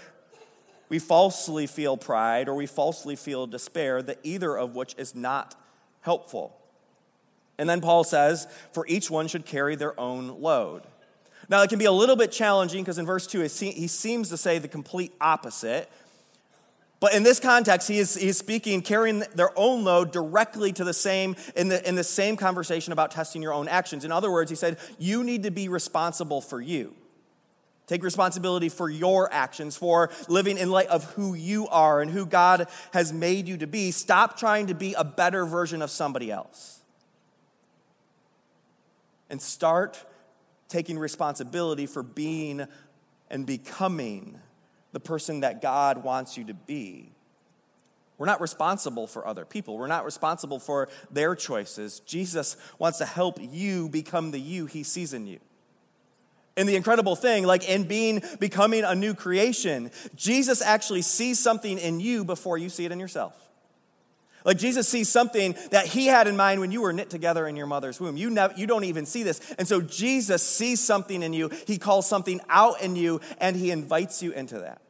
we 0.89 0.99
falsely 0.99 1.69
feel 1.69 1.97
pride 1.97 2.49
or 2.49 2.57
we 2.57 2.67
falsely 2.67 3.15
feel 3.15 3.47
despair, 3.47 4.03
that 4.03 4.19
either 4.25 4.59
of 4.59 4.75
which 4.75 4.97
is 4.99 5.15
not 5.15 5.55
helpful. 6.01 6.57
And 7.57 7.71
then 7.71 7.81
Paul 7.81 8.03
says, 8.03 8.49
for 8.73 8.85
each 8.89 9.09
one 9.13 9.29
should 9.29 9.47
carry 9.47 9.77
their 9.77 9.99
own 10.01 10.41
load. 10.41 10.83
Now, 11.49 11.63
it 11.63 11.71
can 11.71 11.79
be 11.79 11.85
a 11.85 11.93
little 11.93 12.17
bit 12.17 12.33
challenging 12.33 12.83
because 12.83 12.99
in 12.99 13.07
verse 13.07 13.29
2, 13.29 13.43
he 13.43 13.87
seems 13.87 14.31
to 14.31 14.37
say 14.37 14.59
the 14.59 14.67
complete 14.67 15.13
opposite. 15.21 15.89
But 17.01 17.13
in 17.13 17.23
this 17.23 17.41
context, 17.41 17.89
he 17.89 17.99
is, 17.99 18.15
he 18.15 18.29
is 18.29 18.39
speaking, 18.39 18.81
carrying 18.81 19.25
their 19.35 19.51
own 19.59 19.85
load 19.85 20.11
directly 20.11 20.73
to 20.73 20.85
the 20.85 20.95
same, 20.95 21.37
in 21.55 21.69
the, 21.69 21.87
in 21.87 21.97
the 21.97 22.05
same 22.05 22.37
conversation 22.37 22.93
about 22.93 23.11
testing 23.11 23.43
your 23.43 23.53
own 23.53 23.69
actions. 23.69 24.05
In 24.05 24.13
other 24.13 24.31
words, 24.31 24.51
he 24.51 24.57
said, 24.57 24.79
You 24.99 25.23
need 25.23 25.43
to 25.43 25.51
be 25.51 25.69
responsible 25.69 26.41
for 26.41 26.61
you. 26.61 26.95
Take 27.87 28.03
responsibility 28.03 28.71
for 28.71 28.89
your 28.89 29.31
actions, 29.31 29.77
for 29.77 30.11
living 30.29 30.57
in 30.57 30.71
light 30.71 30.89
of 30.89 31.05
who 31.13 31.35
you 31.35 31.69
are 31.69 32.01
and 32.01 32.11
who 32.11 32.25
God 32.25 32.67
has 32.95 33.13
made 33.13 33.47
you 33.47 33.59
to 33.59 33.67
be. 33.67 33.91
Stop 33.91 34.39
trying 34.39 34.69
to 34.69 34.75
be 34.75 34.95
a 34.95 35.05
better 35.05 35.45
version 35.45 35.83
of 35.83 35.91
somebody 35.91 36.31
else. 36.31 36.81
And 39.29 39.43
start 39.43 40.03
taking 40.69 40.99
responsibility 40.99 41.85
for 41.85 42.03
being 42.03 42.67
and 43.31 43.45
becoming 43.45 44.41
the 44.95 45.01
person 45.01 45.41
that 45.41 45.61
God 45.61 46.05
wants 46.05 46.39
you 46.39 46.45
to 46.45 46.55
be. 46.55 47.11
We're 48.17 48.27
not 48.27 48.41
responsible 48.41 49.09
for 49.09 49.27
other 49.27 49.45
people. 49.45 49.77
We're 49.77 49.89
not 49.89 50.05
responsible 50.05 50.61
for 50.61 50.89
their 51.11 51.35
choices. 51.35 51.99
Jesus 52.01 52.57
wants 52.79 52.99
to 52.99 53.05
help 53.05 53.39
you 53.41 53.89
become 53.89 54.31
the 54.31 54.39
you 54.41 54.67
he 54.67 54.85
sees 54.85 55.13
in 55.13 55.27
you. 55.27 55.41
And 56.57 56.69
the 56.69 56.77
incredible 56.77 57.17
thing, 57.17 57.45
like 57.45 57.69
in 57.69 57.85
being 57.85 58.23
becoming 58.39 58.85
a 58.85 58.95
new 58.95 59.15
creation, 59.15 59.91
Jesus 60.15 60.63
actually 60.63 61.03
sees 61.03 61.41
something 61.41 61.77
in 61.77 61.99
you 61.99 62.25
before 62.25 62.57
you 62.57 62.69
see 62.69 62.85
it 62.85 62.93
in 62.93 63.01
yourself. 63.01 63.35
Like 64.45 64.59
Jesus 64.59 64.87
sees 64.89 65.09
something 65.09 65.57
that 65.71 65.87
he 65.87 66.07
had 66.07 66.29
in 66.29 66.37
mind 66.37 66.61
when 66.61 66.71
you 66.71 66.83
were 66.83 66.93
knit 66.93 67.11
together 67.11 67.49
in 67.49 67.57
your 67.57 67.67
mother's 67.67 67.99
womb. 67.99 68.17
You, 68.17 68.31
you 68.57 68.67
don't 68.67 68.85
even 68.85 69.07
see 69.07 69.23
this. 69.23 69.41
And 69.59 69.67
so 69.67 69.81
Jesus 69.81 70.47
sees 70.47 70.81
something 70.81 71.23
in 71.23 71.33
you. 71.33 71.51
He 71.67 71.79
calls 71.79 72.07
something 72.07 72.41
out 72.49 72.83
in 72.83 72.95
you 72.95 73.21
and 73.39 73.57
he 73.57 73.71
invites 73.71 74.23
you 74.23 74.33
into 74.33 74.61
that. 74.61 74.83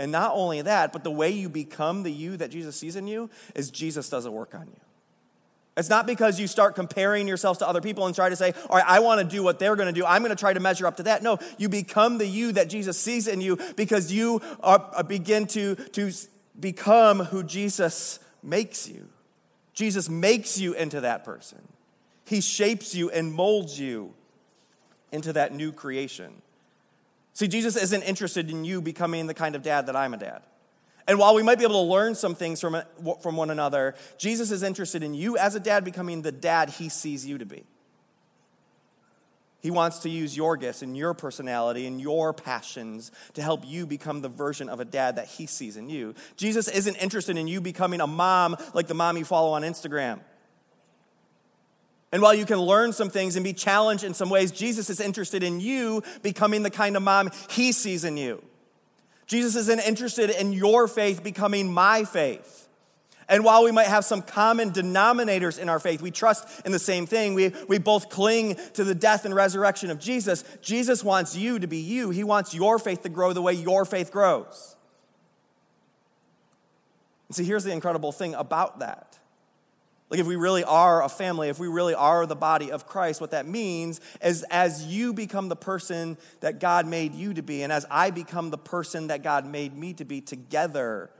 And 0.00 0.10
not 0.10 0.32
only 0.34 0.62
that, 0.62 0.94
but 0.94 1.04
the 1.04 1.10
way 1.10 1.28
you 1.28 1.50
become 1.50 2.04
the 2.04 2.10
you 2.10 2.38
that 2.38 2.50
Jesus 2.50 2.74
sees 2.74 2.96
in 2.96 3.06
you 3.06 3.28
is 3.54 3.70
Jesus 3.70 4.08
does 4.08 4.24
a 4.24 4.30
work 4.30 4.54
on 4.54 4.66
you. 4.66 4.80
It's 5.76 5.90
not 5.90 6.06
because 6.06 6.40
you 6.40 6.46
start 6.46 6.74
comparing 6.74 7.28
yourselves 7.28 7.58
to 7.58 7.68
other 7.68 7.82
people 7.82 8.06
and 8.06 8.14
try 8.14 8.30
to 8.30 8.34
say, 8.34 8.54
all 8.70 8.78
right, 8.78 8.84
I 8.86 9.00
want 9.00 9.20
to 9.20 9.36
do 9.36 9.42
what 9.42 9.58
they're 9.58 9.76
going 9.76 9.92
to 9.92 10.00
do. 10.00 10.06
I'm 10.06 10.22
going 10.22 10.34
to 10.34 10.40
try 10.40 10.54
to 10.54 10.58
measure 10.58 10.86
up 10.86 10.96
to 10.96 11.02
that. 11.02 11.22
No, 11.22 11.38
you 11.58 11.68
become 11.68 12.16
the 12.16 12.26
you 12.26 12.52
that 12.52 12.70
Jesus 12.70 12.98
sees 12.98 13.28
in 13.28 13.42
you 13.42 13.58
because 13.76 14.10
you 14.10 14.40
are, 14.62 14.90
uh, 14.94 15.02
begin 15.02 15.46
to, 15.48 15.74
to 15.74 16.10
become 16.58 17.18
who 17.20 17.42
Jesus 17.42 18.20
makes 18.42 18.88
you. 18.88 19.06
Jesus 19.74 20.08
makes 20.08 20.58
you 20.58 20.72
into 20.72 21.02
that 21.02 21.24
person. 21.24 21.60
He 22.24 22.40
shapes 22.40 22.94
you 22.94 23.10
and 23.10 23.34
molds 23.34 23.78
you 23.78 24.14
into 25.12 25.34
that 25.34 25.52
new 25.52 25.72
creation. 25.72 26.40
See, 27.40 27.48
Jesus 27.48 27.74
isn't 27.74 28.02
interested 28.02 28.50
in 28.50 28.66
you 28.66 28.82
becoming 28.82 29.26
the 29.26 29.32
kind 29.32 29.56
of 29.56 29.62
dad 29.62 29.86
that 29.86 29.96
I'm 29.96 30.12
a 30.12 30.18
dad. 30.18 30.42
And 31.08 31.18
while 31.18 31.34
we 31.34 31.42
might 31.42 31.56
be 31.56 31.64
able 31.64 31.82
to 31.82 31.90
learn 31.90 32.14
some 32.14 32.34
things 32.34 32.60
from, 32.60 32.82
from 33.22 33.34
one 33.34 33.48
another, 33.48 33.94
Jesus 34.18 34.50
is 34.50 34.62
interested 34.62 35.02
in 35.02 35.14
you 35.14 35.38
as 35.38 35.54
a 35.54 35.60
dad 35.60 35.82
becoming 35.82 36.20
the 36.20 36.32
dad 36.32 36.68
he 36.68 36.90
sees 36.90 37.24
you 37.24 37.38
to 37.38 37.46
be. 37.46 37.64
He 39.62 39.70
wants 39.70 40.00
to 40.00 40.10
use 40.10 40.36
your 40.36 40.58
gifts 40.58 40.82
and 40.82 40.94
your 40.94 41.14
personality 41.14 41.86
and 41.86 41.98
your 41.98 42.34
passions 42.34 43.10
to 43.32 43.42
help 43.42 43.62
you 43.64 43.86
become 43.86 44.20
the 44.20 44.28
version 44.28 44.68
of 44.68 44.78
a 44.78 44.84
dad 44.84 45.16
that 45.16 45.26
he 45.26 45.46
sees 45.46 45.78
in 45.78 45.88
you. 45.88 46.14
Jesus 46.36 46.68
isn't 46.68 46.96
interested 46.96 47.38
in 47.38 47.48
you 47.48 47.62
becoming 47.62 48.02
a 48.02 48.06
mom 48.06 48.54
like 48.74 48.86
the 48.86 48.92
mom 48.92 49.16
you 49.16 49.24
follow 49.24 49.52
on 49.52 49.62
Instagram. 49.62 50.20
And 52.12 52.22
while 52.22 52.34
you 52.34 52.44
can 52.44 52.58
learn 52.58 52.92
some 52.92 53.08
things 53.08 53.36
and 53.36 53.44
be 53.44 53.52
challenged 53.52 54.02
in 54.02 54.14
some 54.14 54.30
ways, 54.30 54.50
Jesus 54.50 54.90
is 54.90 55.00
interested 55.00 55.42
in 55.42 55.60
you 55.60 56.02
becoming 56.22 56.62
the 56.62 56.70
kind 56.70 56.96
of 56.96 57.02
mom 57.02 57.30
he 57.48 57.72
sees 57.72 58.04
in 58.04 58.16
you. 58.16 58.42
Jesus 59.26 59.54
isn't 59.54 59.80
interested 59.80 60.30
in 60.30 60.52
your 60.52 60.88
faith 60.88 61.22
becoming 61.22 61.72
my 61.72 62.04
faith. 62.04 62.66
And 63.28 63.44
while 63.44 63.62
we 63.62 63.70
might 63.70 63.86
have 63.86 64.04
some 64.04 64.22
common 64.22 64.72
denominators 64.72 65.56
in 65.56 65.68
our 65.68 65.78
faith, 65.78 66.02
we 66.02 66.10
trust 66.10 66.66
in 66.66 66.72
the 66.72 66.80
same 66.80 67.06
thing. 67.06 67.34
We, 67.34 67.52
we 67.68 67.78
both 67.78 68.10
cling 68.10 68.56
to 68.74 68.82
the 68.82 68.94
death 68.94 69.24
and 69.24 69.32
resurrection 69.32 69.88
of 69.92 70.00
Jesus. 70.00 70.42
Jesus 70.62 71.04
wants 71.04 71.36
you 71.36 71.60
to 71.60 71.68
be 71.68 71.76
you. 71.76 72.10
He 72.10 72.24
wants 72.24 72.54
your 72.54 72.80
faith 72.80 73.02
to 73.02 73.08
grow 73.08 73.32
the 73.32 73.40
way 73.40 73.52
your 73.52 73.84
faith 73.84 74.10
grows. 74.10 74.74
And 77.28 77.36
see, 77.36 77.44
here's 77.44 77.62
the 77.62 77.70
incredible 77.70 78.10
thing 78.10 78.34
about 78.34 78.80
that. 78.80 79.19
Like, 80.10 80.18
if 80.18 80.26
we 80.26 80.34
really 80.34 80.64
are 80.64 81.04
a 81.04 81.08
family, 81.08 81.50
if 81.50 81.60
we 81.60 81.68
really 81.68 81.94
are 81.94 82.26
the 82.26 82.34
body 82.34 82.72
of 82.72 82.84
Christ, 82.84 83.20
what 83.20 83.30
that 83.30 83.46
means 83.46 84.00
is 84.20 84.44
as 84.50 84.84
you 84.84 85.12
become 85.12 85.48
the 85.48 85.56
person 85.56 86.18
that 86.40 86.58
God 86.58 86.88
made 86.88 87.14
you 87.14 87.32
to 87.34 87.42
be, 87.42 87.62
and 87.62 87.72
as 87.72 87.86
I 87.88 88.10
become 88.10 88.50
the 88.50 88.58
person 88.58 89.06
that 89.06 89.22
God 89.22 89.46
made 89.46 89.76
me 89.76 89.94
to 89.94 90.04
be, 90.04 90.20
together, 90.20 91.10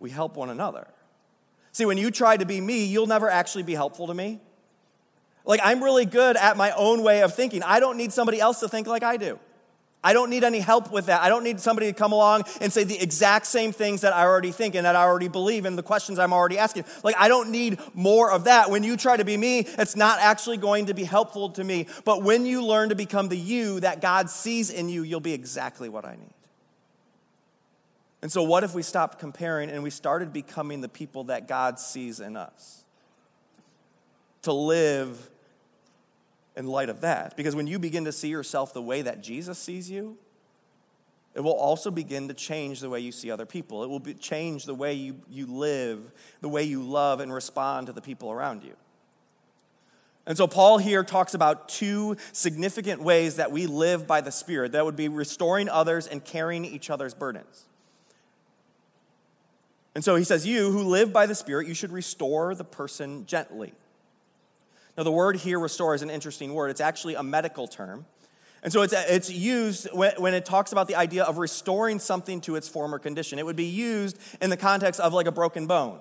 we 0.00 0.10
help 0.10 0.36
one 0.36 0.50
another. 0.50 0.88
See, 1.70 1.84
when 1.84 1.98
you 1.98 2.10
try 2.10 2.36
to 2.36 2.44
be 2.44 2.60
me, 2.60 2.84
you'll 2.86 3.06
never 3.06 3.30
actually 3.30 3.62
be 3.62 3.74
helpful 3.74 4.08
to 4.08 4.14
me. 4.14 4.40
Like, 5.44 5.60
I'm 5.62 5.84
really 5.84 6.04
good 6.04 6.36
at 6.36 6.56
my 6.56 6.72
own 6.72 7.04
way 7.04 7.22
of 7.22 7.32
thinking. 7.32 7.62
I 7.62 7.78
don't 7.78 7.96
need 7.96 8.12
somebody 8.12 8.40
else 8.40 8.58
to 8.60 8.68
think 8.68 8.88
like 8.88 9.04
I 9.04 9.16
do. 9.16 9.38
I 10.04 10.12
don't 10.12 10.30
need 10.30 10.44
any 10.44 10.60
help 10.60 10.92
with 10.92 11.06
that. 11.06 11.22
I 11.22 11.28
don't 11.28 11.42
need 11.42 11.60
somebody 11.60 11.88
to 11.88 11.92
come 11.92 12.12
along 12.12 12.44
and 12.60 12.72
say 12.72 12.84
the 12.84 13.00
exact 13.00 13.46
same 13.46 13.72
things 13.72 14.02
that 14.02 14.12
I 14.12 14.22
already 14.22 14.52
think 14.52 14.76
and 14.76 14.86
that 14.86 14.94
I 14.94 15.02
already 15.02 15.28
believe 15.28 15.64
and 15.64 15.76
the 15.76 15.82
questions 15.82 16.18
I'm 16.18 16.32
already 16.32 16.58
asking. 16.58 16.84
Like, 17.02 17.16
I 17.18 17.26
don't 17.26 17.50
need 17.50 17.80
more 17.92 18.30
of 18.30 18.44
that. 18.44 18.70
When 18.70 18.84
you 18.84 18.96
try 18.96 19.16
to 19.16 19.24
be 19.24 19.36
me, 19.36 19.60
it's 19.60 19.96
not 19.96 20.20
actually 20.20 20.58
going 20.58 20.86
to 20.86 20.94
be 20.94 21.02
helpful 21.02 21.50
to 21.50 21.64
me. 21.64 21.88
But 22.04 22.22
when 22.22 22.46
you 22.46 22.64
learn 22.64 22.90
to 22.90 22.94
become 22.94 23.28
the 23.28 23.36
you 23.36 23.80
that 23.80 24.00
God 24.00 24.30
sees 24.30 24.70
in 24.70 24.88
you, 24.88 25.02
you'll 25.02 25.18
be 25.18 25.32
exactly 25.32 25.88
what 25.88 26.04
I 26.04 26.12
need. 26.12 26.34
And 28.22 28.30
so, 28.30 28.42
what 28.42 28.64
if 28.64 28.74
we 28.74 28.82
stopped 28.82 29.18
comparing 29.18 29.70
and 29.70 29.82
we 29.82 29.90
started 29.90 30.32
becoming 30.32 30.80
the 30.80 30.88
people 30.88 31.24
that 31.24 31.48
God 31.48 31.78
sees 31.78 32.20
in 32.20 32.36
us? 32.36 32.84
To 34.42 34.52
live 34.52 35.30
in 36.56 36.66
light 36.66 36.88
of 36.88 37.00
that. 37.02 37.36
Because 37.36 37.54
when 37.54 37.66
you 37.66 37.78
begin 37.78 38.04
to 38.04 38.12
see 38.12 38.28
yourself 38.28 38.72
the 38.72 38.82
way 38.82 39.02
that 39.02 39.22
Jesus 39.22 39.58
sees 39.58 39.90
you, 39.90 40.16
it 41.34 41.40
will 41.40 41.52
also 41.52 41.90
begin 41.90 42.28
to 42.28 42.34
change 42.34 42.80
the 42.80 42.88
way 42.88 43.00
you 43.00 43.12
see 43.12 43.30
other 43.30 43.44
people. 43.44 43.84
It 43.84 43.88
will 43.88 44.00
be, 44.00 44.14
change 44.14 44.64
the 44.64 44.74
way 44.74 44.94
you, 44.94 45.20
you 45.28 45.46
live, 45.46 46.10
the 46.40 46.48
way 46.48 46.62
you 46.62 46.82
love 46.82 47.20
and 47.20 47.32
respond 47.32 47.88
to 47.88 47.92
the 47.92 48.00
people 48.00 48.32
around 48.32 48.64
you. 48.64 48.72
And 50.26 50.36
so, 50.36 50.48
Paul 50.48 50.78
here 50.78 51.04
talks 51.04 51.34
about 51.34 51.68
two 51.68 52.16
significant 52.32 53.02
ways 53.02 53.36
that 53.36 53.52
we 53.52 53.66
live 53.66 54.06
by 54.06 54.22
the 54.22 54.32
Spirit 54.32 54.72
that 54.72 54.84
would 54.84 54.96
be 54.96 55.08
restoring 55.08 55.68
others 55.68 56.06
and 56.06 56.24
carrying 56.24 56.64
each 56.64 56.90
other's 56.90 57.14
burdens. 57.14 57.66
And 59.94 60.04
so 60.04 60.16
he 60.16 60.24
says, 60.24 60.46
You 60.46 60.70
who 60.72 60.82
live 60.82 61.12
by 61.12 61.26
the 61.26 61.34
Spirit, 61.34 61.68
you 61.68 61.74
should 61.74 61.92
restore 61.92 62.54
the 62.54 62.64
person 62.64 63.24
gently. 63.24 63.72
Now, 64.96 65.02
the 65.02 65.12
word 65.12 65.36
here, 65.36 65.58
restore, 65.58 65.94
is 65.94 66.02
an 66.02 66.10
interesting 66.10 66.54
word. 66.54 66.70
It's 66.70 66.80
actually 66.80 67.14
a 67.14 67.22
medical 67.22 67.68
term. 67.68 68.06
And 68.62 68.72
so 68.72 68.82
it's, 68.82 68.92
it's 68.92 69.30
used 69.30 69.88
when, 69.92 70.12
when 70.16 70.34
it 70.34 70.44
talks 70.44 70.72
about 70.72 70.88
the 70.88 70.96
idea 70.96 71.24
of 71.24 71.38
restoring 71.38 71.98
something 71.98 72.40
to 72.42 72.56
its 72.56 72.68
former 72.68 72.98
condition. 72.98 73.38
It 73.38 73.46
would 73.46 73.56
be 73.56 73.66
used 73.66 74.18
in 74.40 74.50
the 74.50 74.56
context 74.56 75.00
of 75.00 75.12
like 75.12 75.26
a 75.26 75.32
broken 75.32 75.66
bone. 75.66 76.00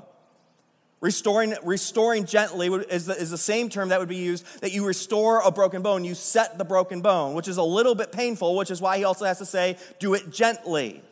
Restoring, 1.01 1.53
restoring 1.63 2.25
gently 2.25 2.67
is 2.67 3.05
the, 3.05 3.15
is 3.15 3.29
the 3.29 3.37
same 3.37 3.69
term 3.69 3.89
that 3.89 3.99
would 3.99 4.09
be 4.09 4.15
used 4.15 4.61
that 4.61 4.71
you 4.71 4.85
restore 4.85 5.41
a 5.41 5.51
broken 5.51 5.81
bone, 5.81 6.03
you 6.03 6.15
set 6.15 6.57
the 6.57 6.65
broken 6.65 7.01
bone, 7.01 7.35
which 7.35 7.47
is 7.47 7.57
a 7.57 7.63
little 7.63 7.93
bit 7.93 8.11
painful, 8.11 8.55
which 8.55 8.71
is 8.71 8.81
why 8.81 8.97
he 8.97 9.03
also 9.03 9.25
has 9.25 9.37
to 9.37 9.45
say, 9.45 9.77
do 9.99 10.13
it 10.13 10.31
gently. 10.31 11.03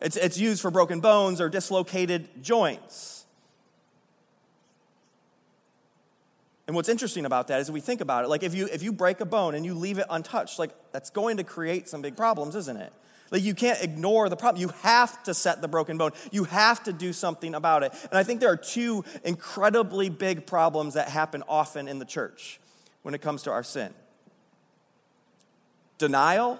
It's, 0.00 0.16
it's 0.16 0.38
used 0.38 0.62
for 0.62 0.70
broken 0.70 1.00
bones 1.00 1.40
or 1.40 1.48
dislocated 1.48 2.42
joints. 2.42 3.21
And 6.72 6.76
what's 6.76 6.88
interesting 6.88 7.26
about 7.26 7.48
that 7.48 7.60
is 7.60 7.70
we 7.70 7.82
think 7.82 8.00
about 8.00 8.24
it, 8.24 8.28
like 8.28 8.42
if 8.42 8.54
you 8.54 8.66
if 8.72 8.82
you 8.82 8.94
break 8.94 9.20
a 9.20 9.26
bone 9.26 9.54
and 9.54 9.62
you 9.62 9.74
leave 9.74 9.98
it 9.98 10.06
untouched, 10.08 10.58
like 10.58 10.70
that's 10.90 11.10
going 11.10 11.36
to 11.36 11.44
create 11.44 11.86
some 11.86 12.00
big 12.00 12.16
problems, 12.16 12.56
isn't 12.56 12.78
it? 12.78 12.94
Like 13.30 13.42
you 13.42 13.52
can't 13.52 13.82
ignore 13.82 14.30
the 14.30 14.36
problem. 14.36 14.58
You 14.58 14.68
have 14.80 15.22
to 15.24 15.34
set 15.34 15.60
the 15.60 15.68
broken 15.68 15.98
bone. 15.98 16.12
You 16.30 16.44
have 16.44 16.82
to 16.84 16.94
do 16.94 17.12
something 17.12 17.54
about 17.54 17.82
it. 17.82 17.92
And 18.04 18.14
I 18.14 18.22
think 18.22 18.40
there 18.40 18.48
are 18.50 18.56
two 18.56 19.04
incredibly 19.22 20.08
big 20.08 20.46
problems 20.46 20.94
that 20.94 21.10
happen 21.10 21.42
often 21.46 21.88
in 21.88 21.98
the 21.98 22.06
church 22.06 22.58
when 23.02 23.12
it 23.12 23.20
comes 23.20 23.42
to 23.42 23.50
our 23.50 23.62
sin. 23.62 23.92
Denial 25.98 26.58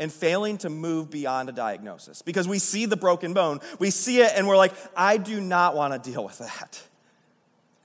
and 0.00 0.12
failing 0.12 0.58
to 0.58 0.68
move 0.68 1.08
beyond 1.08 1.48
a 1.48 1.52
diagnosis 1.52 2.20
because 2.20 2.48
we 2.48 2.58
see 2.58 2.84
the 2.84 2.96
broken 2.96 3.32
bone, 3.32 3.60
we 3.78 3.90
see 3.90 4.22
it, 4.22 4.32
and 4.34 4.48
we're 4.48 4.56
like, 4.56 4.74
I 4.96 5.18
do 5.18 5.40
not 5.40 5.76
want 5.76 5.92
to 5.92 6.10
deal 6.10 6.24
with 6.24 6.38
that. 6.38 6.82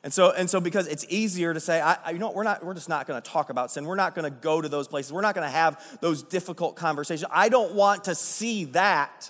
And 0.03 0.13
so, 0.13 0.31
and 0.31 0.49
so 0.49 0.61
because 0.61 0.87
it's 0.87 1.05
easier 1.09 1.53
to 1.53 1.59
say, 1.59 1.81
I, 1.81 1.97
I, 2.05 2.11
you 2.11 2.19
know, 2.19 2.31
we're 2.31 2.43
not, 2.43 2.65
we're 2.65 2.73
just 2.73 2.87
not 2.87 3.05
going 3.05 3.21
to 3.21 3.29
talk 3.29 3.49
about 3.49 3.69
sin. 3.69 3.83
We're 3.85 3.95
not 3.95 4.15
going 4.15 4.23
to 4.23 4.37
go 4.37 4.61
to 4.61 4.69
those 4.69 4.87
places. 4.87 5.11
We're 5.11 5.21
not 5.21 5.35
going 5.35 5.45
to 5.45 5.51
have 5.51 5.99
those 5.99 6.23
difficult 6.23 6.77
conversations. 6.77 7.29
I 7.33 7.49
don't 7.49 7.73
want 7.73 8.05
to 8.05 8.15
see 8.15 8.65
that. 8.65 9.29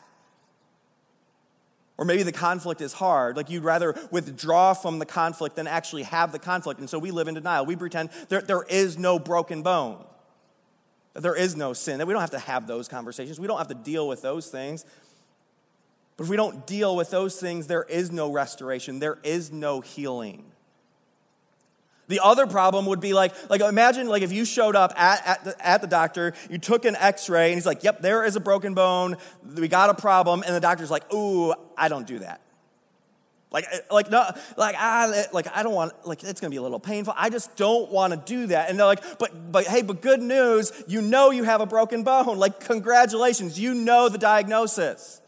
Or 1.97 2.05
maybe 2.05 2.23
the 2.23 2.31
conflict 2.31 2.81
is 2.81 2.93
hard. 2.93 3.35
Like 3.35 3.49
you'd 3.49 3.63
rather 3.63 3.95
withdraw 4.11 4.73
from 4.73 4.99
the 4.99 5.05
conflict 5.05 5.55
than 5.55 5.65
actually 5.67 6.03
have 6.03 6.31
the 6.31 6.39
conflict. 6.39 6.79
And 6.79 6.89
so 6.89 6.99
we 6.99 7.11
live 7.11 7.27
in 7.27 7.33
denial. 7.33 7.65
We 7.65 7.75
pretend 7.75 8.11
there, 8.29 8.41
there 8.41 8.63
is 8.63 8.97
no 8.97 9.17
broken 9.17 9.63
bone 9.63 10.05
that 11.13 11.23
there 11.23 11.35
is 11.35 11.55
no 11.55 11.73
sin, 11.73 11.97
that 11.97 12.07
we 12.07 12.13
don't 12.13 12.21
have 12.21 12.31
to 12.31 12.39
have 12.39 12.67
those 12.67 12.87
conversations. 12.87 13.39
We 13.39 13.47
don't 13.47 13.57
have 13.57 13.67
to 13.69 13.73
deal 13.73 14.07
with 14.07 14.21
those 14.21 14.47
things. 14.47 14.85
But 16.15 16.25
if 16.25 16.29
we 16.29 16.37
don't 16.37 16.67
deal 16.67 16.95
with 16.95 17.09
those 17.09 17.39
things, 17.39 17.67
there 17.67 17.83
is 17.83 18.11
no 18.11 18.31
restoration, 18.31 18.99
there 18.99 19.19
is 19.23 19.51
no 19.51 19.81
healing. 19.81 20.45
The 22.09 22.19
other 22.21 22.47
problem 22.47 22.87
would 22.87 22.99
be 22.99 23.13
like, 23.13 23.33
like 23.49 23.61
imagine 23.61 24.07
like 24.07 24.23
if 24.23 24.33
you 24.33 24.43
showed 24.43 24.75
up 24.75 24.99
at, 24.99 25.25
at, 25.25 25.43
the, 25.45 25.65
at 25.65 25.81
the 25.81 25.87
doctor, 25.87 26.33
you 26.49 26.57
took 26.57 26.83
an 26.85 26.95
x-ray, 26.95 27.51
and 27.51 27.53
he's 27.55 27.67
like, 27.67 27.83
yep, 27.83 28.01
there 28.01 28.25
is 28.25 28.35
a 28.35 28.39
broken 28.39 28.73
bone, 28.73 29.15
we 29.55 29.67
got 29.67 29.91
a 29.91 29.93
problem, 29.93 30.43
and 30.45 30.55
the 30.55 30.59
doctor's 30.59 30.89
like, 30.89 31.13
ooh, 31.13 31.53
I 31.77 31.87
don't 31.87 32.07
do 32.07 32.19
that. 32.19 32.41
Like, 33.51 33.65
eh, 33.71 33.79
like, 33.91 34.09
no, 34.09 34.25
like, 34.57 34.75
I, 34.75 35.11
eh, 35.15 35.23
like, 35.31 35.47
I 35.55 35.61
don't 35.61 35.73
want, 35.73 35.93
like, 36.05 36.23
it's 36.23 36.41
gonna 36.41 36.49
be 36.51 36.57
a 36.57 36.61
little 36.61 36.79
painful. 36.79 37.13
I 37.15 37.29
just 37.29 37.55
don't 37.55 37.91
wanna 37.91 38.17
do 38.17 38.47
that. 38.47 38.71
And 38.71 38.79
they're 38.79 38.87
like, 38.87 39.19
but, 39.19 39.51
but 39.51 39.67
hey, 39.67 39.83
but 39.83 40.01
good 40.01 40.21
news, 40.21 40.71
you 40.87 41.01
know 41.01 41.29
you 41.29 41.43
have 41.43 41.61
a 41.61 41.67
broken 41.67 42.03
bone. 42.03 42.39
Like, 42.39 42.59
congratulations, 42.59 43.59
you 43.59 43.75
know 43.75 44.09
the 44.09 44.17
diagnosis. 44.17 45.18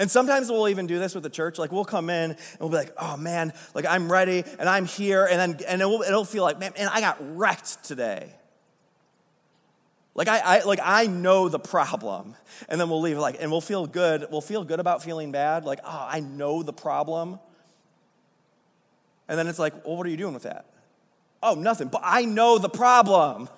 And 0.00 0.10
sometimes 0.10 0.50
we'll 0.50 0.68
even 0.68 0.86
do 0.86 0.98
this 0.98 1.14
with 1.14 1.22
the 1.22 1.30
church. 1.30 1.58
Like, 1.58 1.70
we'll 1.70 1.84
come 1.84 2.08
in 2.08 2.30
and 2.30 2.38
we'll 2.58 2.70
be 2.70 2.76
like, 2.76 2.94
oh 2.98 3.18
man, 3.18 3.52
like, 3.74 3.84
I'm 3.84 4.10
ready 4.10 4.42
and 4.58 4.66
I'm 4.66 4.86
here. 4.86 5.26
And 5.26 5.38
then, 5.38 5.66
and 5.68 5.82
it 5.82 5.84
will, 5.84 6.00
it'll 6.00 6.24
feel 6.24 6.42
like, 6.42 6.58
man, 6.58 6.72
man, 6.76 6.88
I 6.90 7.00
got 7.00 7.18
wrecked 7.36 7.84
today. 7.84 8.32
Like 10.14 10.26
I, 10.26 10.38
I, 10.38 10.64
like 10.64 10.80
I 10.82 11.06
know 11.06 11.48
the 11.48 11.58
problem, 11.58 12.34
and 12.68 12.80
then 12.80 12.88
we'll 12.88 13.00
leave 13.00 13.16
like, 13.16 13.36
and 13.40 13.50
we'll 13.50 13.60
feel 13.60 13.86
good. 13.86 14.26
We'll 14.30 14.40
feel 14.40 14.64
good 14.64 14.80
about 14.80 15.04
feeling 15.04 15.32
bad. 15.32 15.64
Like, 15.64 15.78
oh, 15.84 16.06
I 16.10 16.20
know 16.20 16.62
the 16.62 16.72
problem. 16.72 17.38
And 19.28 19.38
then 19.38 19.46
it's 19.46 19.58
like, 19.58 19.86
well, 19.86 19.96
what 19.96 20.06
are 20.06 20.10
you 20.10 20.16
doing 20.16 20.34
with 20.34 20.42
that? 20.42 20.66
Oh, 21.42 21.54
nothing. 21.54 21.88
But 21.88 22.02
I 22.04 22.24
know 22.24 22.58
the 22.58 22.68
problem. 22.68 23.48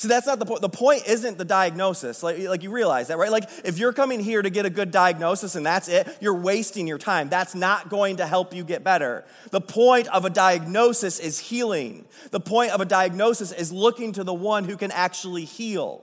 See, 0.00 0.08
that's 0.08 0.26
not 0.26 0.38
the 0.38 0.46
point. 0.46 0.62
The 0.62 0.70
point 0.70 1.06
isn't 1.06 1.36
the 1.36 1.44
diagnosis. 1.44 2.22
Like, 2.22 2.38
like 2.38 2.62
you 2.62 2.70
realize 2.70 3.08
that, 3.08 3.18
right? 3.18 3.30
Like, 3.30 3.50
if 3.66 3.78
you're 3.78 3.92
coming 3.92 4.18
here 4.18 4.40
to 4.40 4.48
get 4.48 4.64
a 4.64 4.70
good 4.70 4.90
diagnosis 4.90 5.56
and 5.56 5.66
that's 5.66 5.88
it, 5.88 6.08
you're 6.22 6.40
wasting 6.40 6.86
your 6.86 6.96
time. 6.96 7.28
That's 7.28 7.54
not 7.54 7.90
going 7.90 8.16
to 8.16 8.26
help 8.26 8.54
you 8.54 8.64
get 8.64 8.82
better. 8.82 9.26
The 9.50 9.60
point 9.60 10.08
of 10.08 10.24
a 10.24 10.30
diagnosis 10.30 11.18
is 11.18 11.38
healing. 11.38 12.06
The 12.30 12.40
point 12.40 12.70
of 12.70 12.80
a 12.80 12.86
diagnosis 12.86 13.52
is 13.52 13.72
looking 13.72 14.12
to 14.12 14.24
the 14.24 14.32
one 14.32 14.64
who 14.64 14.78
can 14.78 14.90
actually 14.90 15.44
heal. 15.44 16.02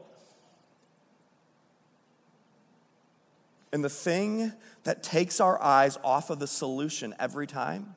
And 3.74 3.84
the 3.84 3.89
thing 3.89 4.54
that 4.84 5.01
takes 5.01 5.39
our 5.39 5.60
eyes 5.60 5.98
off 6.04 6.30
of 6.30 6.38
the 6.38 6.46
solution 6.46 7.16
every 7.20 7.48
time, 7.48 7.96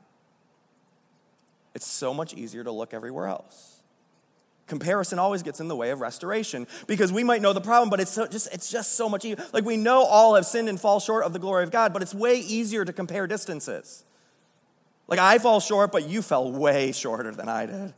it's 1.75 1.87
so 1.87 2.15
much 2.15 2.33
easier 2.33 2.65
to 2.65 2.73
look 2.73 2.95
everywhere 2.95 3.27
else. 3.27 3.80
Comparison 4.71 5.19
always 5.19 5.43
gets 5.43 5.59
in 5.59 5.67
the 5.67 5.75
way 5.75 5.91
of 5.91 6.01
restoration 6.01 6.67
because 6.87 7.13
we 7.13 7.25
might 7.25 7.43
know 7.43 7.53
the 7.53 7.61
problem, 7.61 7.91
but 7.91 7.99
it's 7.99 8.13
so, 8.13 8.29
just 8.29 8.49
it's 8.55 8.71
just 8.71 8.95
so 8.95 9.09
much 9.09 9.25
easier. 9.25 9.45
Like 9.53 9.65
we 9.65 9.77
know 9.77 10.05
all 10.05 10.37
have 10.37 10.47
sinned 10.47 10.69
and 10.69 10.81
fall 10.81 11.01
short 11.01 11.25
of 11.25 11.33
the 11.33 11.41
glory 11.41 11.65
of 11.65 11.73
God, 11.73 11.93
but 11.93 12.03
it's 12.03 12.15
way 12.15 12.37
easier 12.37 12.85
to 12.85 12.93
compare 12.93 13.27
distances. 13.27 14.05
Like 15.09 15.19
I 15.19 15.39
fall 15.39 15.59
short, 15.59 15.91
but 15.91 16.09
you 16.09 16.23
fell 16.23 16.53
way 16.53 16.93
shorter 16.93 17.33
than 17.33 17.49
I 17.49 17.67
did. 17.67 17.95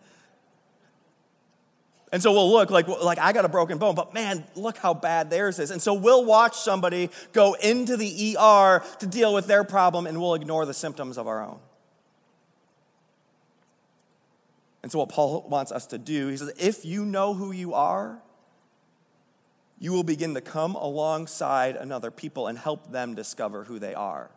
And 2.11 2.23
so 2.23 2.33
we'll 2.33 2.51
look 2.51 2.71
like, 2.71 2.89
like 2.89 3.19
I 3.19 3.35
got 3.35 3.45
a 3.45 3.51
broken 3.51 3.77
bone, 3.77 3.95
but 3.95 4.15
man, 4.15 4.45
look 4.55 4.79
how 4.79 4.95
bad 4.95 5.29
theirs 5.29 5.59
is. 5.59 5.71
And 5.71 5.81
so 5.81 5.93
we'll 5.93 6.25
watch 6.25 6.57
somebody 6.57 7.11
go 7.35 7.53
into 7.55 7.99
the 7.99 8.37
ER 8.39 8.83
to 9.01 9.07
deal 9.07 9.35
with 9.35 9.47
their 9.47 9.63
problem 9.63 10.07
and 10.07 10.19
we'll 10.21 10.35
ignore 10.35 10.65
the 10.65 10.75
symptoms 10.75 11.19
of 11.19 11.27
our 11.27 11.43
own. 11.45 11.59
And 14.83 14.91
so 14.91 14.99
what 14.99 15.09
Paul 15.09 15.47
wants 15.49 15.71
us 15.71 15.87
to 15.89 15.99
do, 15.99 16.29
he 16.29 16.37
says, 16.37 16.53
if 16.59 16.85
you 16.85 17.05
know 17.05 17.35
who 17.35 17.53
you 17.53 17.75
are, 17.75 18.21
you 19.79 19.93
will 19.93 20.05
begin 20.05 20.35
to 20.35 20.41
come 20.41 20.75
alongside 20.75 21.77
another 21.77 22.11
people 22.11 22.47
and 22.47 22.59
help 22.59 22.93
them 22.93 23.15
discover 23.15 23.65
who 23.65 23.79
they 23.79 23.95
are 23.95 24.31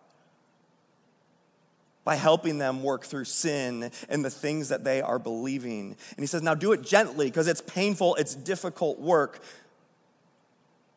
by 2.04 2.16
helping 2.16 2.60
them 2.60 2.84
work 2.84 3.04
through 3.04 3.26
sin 3.26 3.92
and 4.10 4.24
the 4.24 4.30
things 4.30 4.70
that 4.70 4.84
they 4.84 5.02
are 5.02 5.18
believing. 5.18 5.96
And 6.12 6.20
he 6.20 6.28
says, 6.28 6.44
now 6.44 6.54
do 6.54 6.72
it 6.72 6.84
gently 6.84 7.26
because 7.26 7.48
it's 7.48 7.62
painful, 7.62 8.16
it's 8.16 8.36
difficult 8.36 9.00
work, 9.00 9.42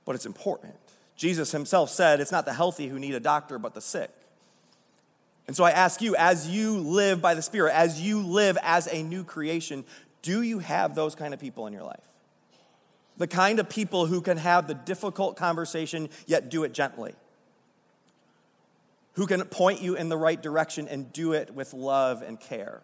but 0.04 0.14
it's 0.14 0.26
important. 0.26 0.74
Jesus 1.16 1.50
himself 1.50 1.90
said, 1.90 2.20
it's 2.20 2.30
not 2.30 2.44
the 2.44 2.52
healthy 2.52 2.88
who 2.88 2.98
need 2.98 3.14
a 3.14 3.20
doctor, 3.20 3.58
but 3.58 3.74
the 3.74 3.80
sick. 3.80 4.10
And 5.48 5.56
so 5.56 5.64
I 5.64 5.70
ask 5.72 6.00
you, 6.00 6.14
as 6.14 6.46
you 6.46 6.78
live 6.78 7.20
by 7.20 7.34
the 7.34 7.42
Spirit, 7.42 7.74
as 7.74 8.00
you 8.00 8.22
live 8.22 8.56
as 8.62 8.86
a 8.86 9.02
new 9.02 9.24
creation, 9.24 9.84
do 10.22 10.42
you 10.42 10.60
have 10.60 10.94
those 10.94 11.16
kind 11.16 11.34
of 11.34 11.40
people 11.40 11.66
in 11.66 11.72
your 11.72 11.82
life? 11.82 12.04
The 13.16 13.26
kind 13.26 13.58
of 13.58 13.68
people 13.68 14.06
who 14.06 14.20
can 14.20 14.36
have 14.36 14.68
the 14.68 14.74
difficult 14.74 15.36
conversation 15.36 16.10
yet 16.26 16.50
do 16.50 16.62
it 16.62 16.72
gently 16.72 17.14
who 19.18 19.26
can 19.26 19.44
point 19.46 19.82
you 19.82 19.96
in 19.96 20.08
the 20.08 20.16
right 20.16 20.40
direction 20.40 20.86
and 20.86 21.12
do 21.12 21.32
it 21.32 21.52
with 21.52 21.74
love 21.74 22.22
and 22.22 22.38
care. 22.38 22.82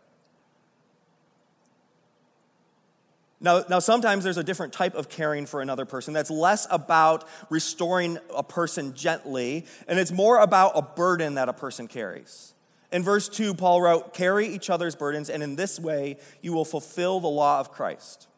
Now, 3.40 3.62
now, 3.71 3.78
sometimes 3.78 4.25
there's 4.25 4.37
a 4.37 4.42
different 4.42 4.73
type 4.73 4.97
of 4.97 5.09
caring 5.09 5.47
for 5.47 5.61
another 5.61 5.85
person 5.85 6.12
that's 6.12 6.33
less 6.33 6.66
about 6.71 7.28
restoring 7.50 8.18
a 8.35 8.42
person 8.42 8.94
gently, 8.94 9.66
and 9.87 9.97
it's 9.97 10.11
more 10.11 10.40
about 10.40 10.73
a 10.75 10.83
burden 10.83 11.35
that 11.35 11.49
a 11.49 11.52
person 11.52 11.87
carries. 11.87 12.53
In 12.94 13.02
verse 13.02 13.28
2, 13.28 13.54
Paul 13.54 13.82
wrote, 13.82 14.14
Carry 14.14 14.46
each 14.46 14.70
other's 14.70 14.94
burdens, 14.94 15.28
and 15.28 15.42
in 15.42 15.56
this 15.56 15.80
way 15.80 16.16
you 16.40 16.52
will 16.52 16.64
fulfill 16.64 17.18
the 17.18 17.26
law 17.26 17.58
of 17.58 17.72
Christ. 17.72 18.28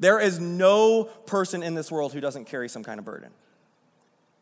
There 0.00 0.18
is 0.18 0.40
no 0.40 1.04
person 1.04 1.62
in 1.62 1.76
this 1.76 1.92
world 1.92 2.12
who 2.12 2.20
doesn't 2.20 2.46
carry 2.46 2.68
some 2.68 2.82
kind 2.82 2.98
of 2.98 3.04
burden. 3.04 3.30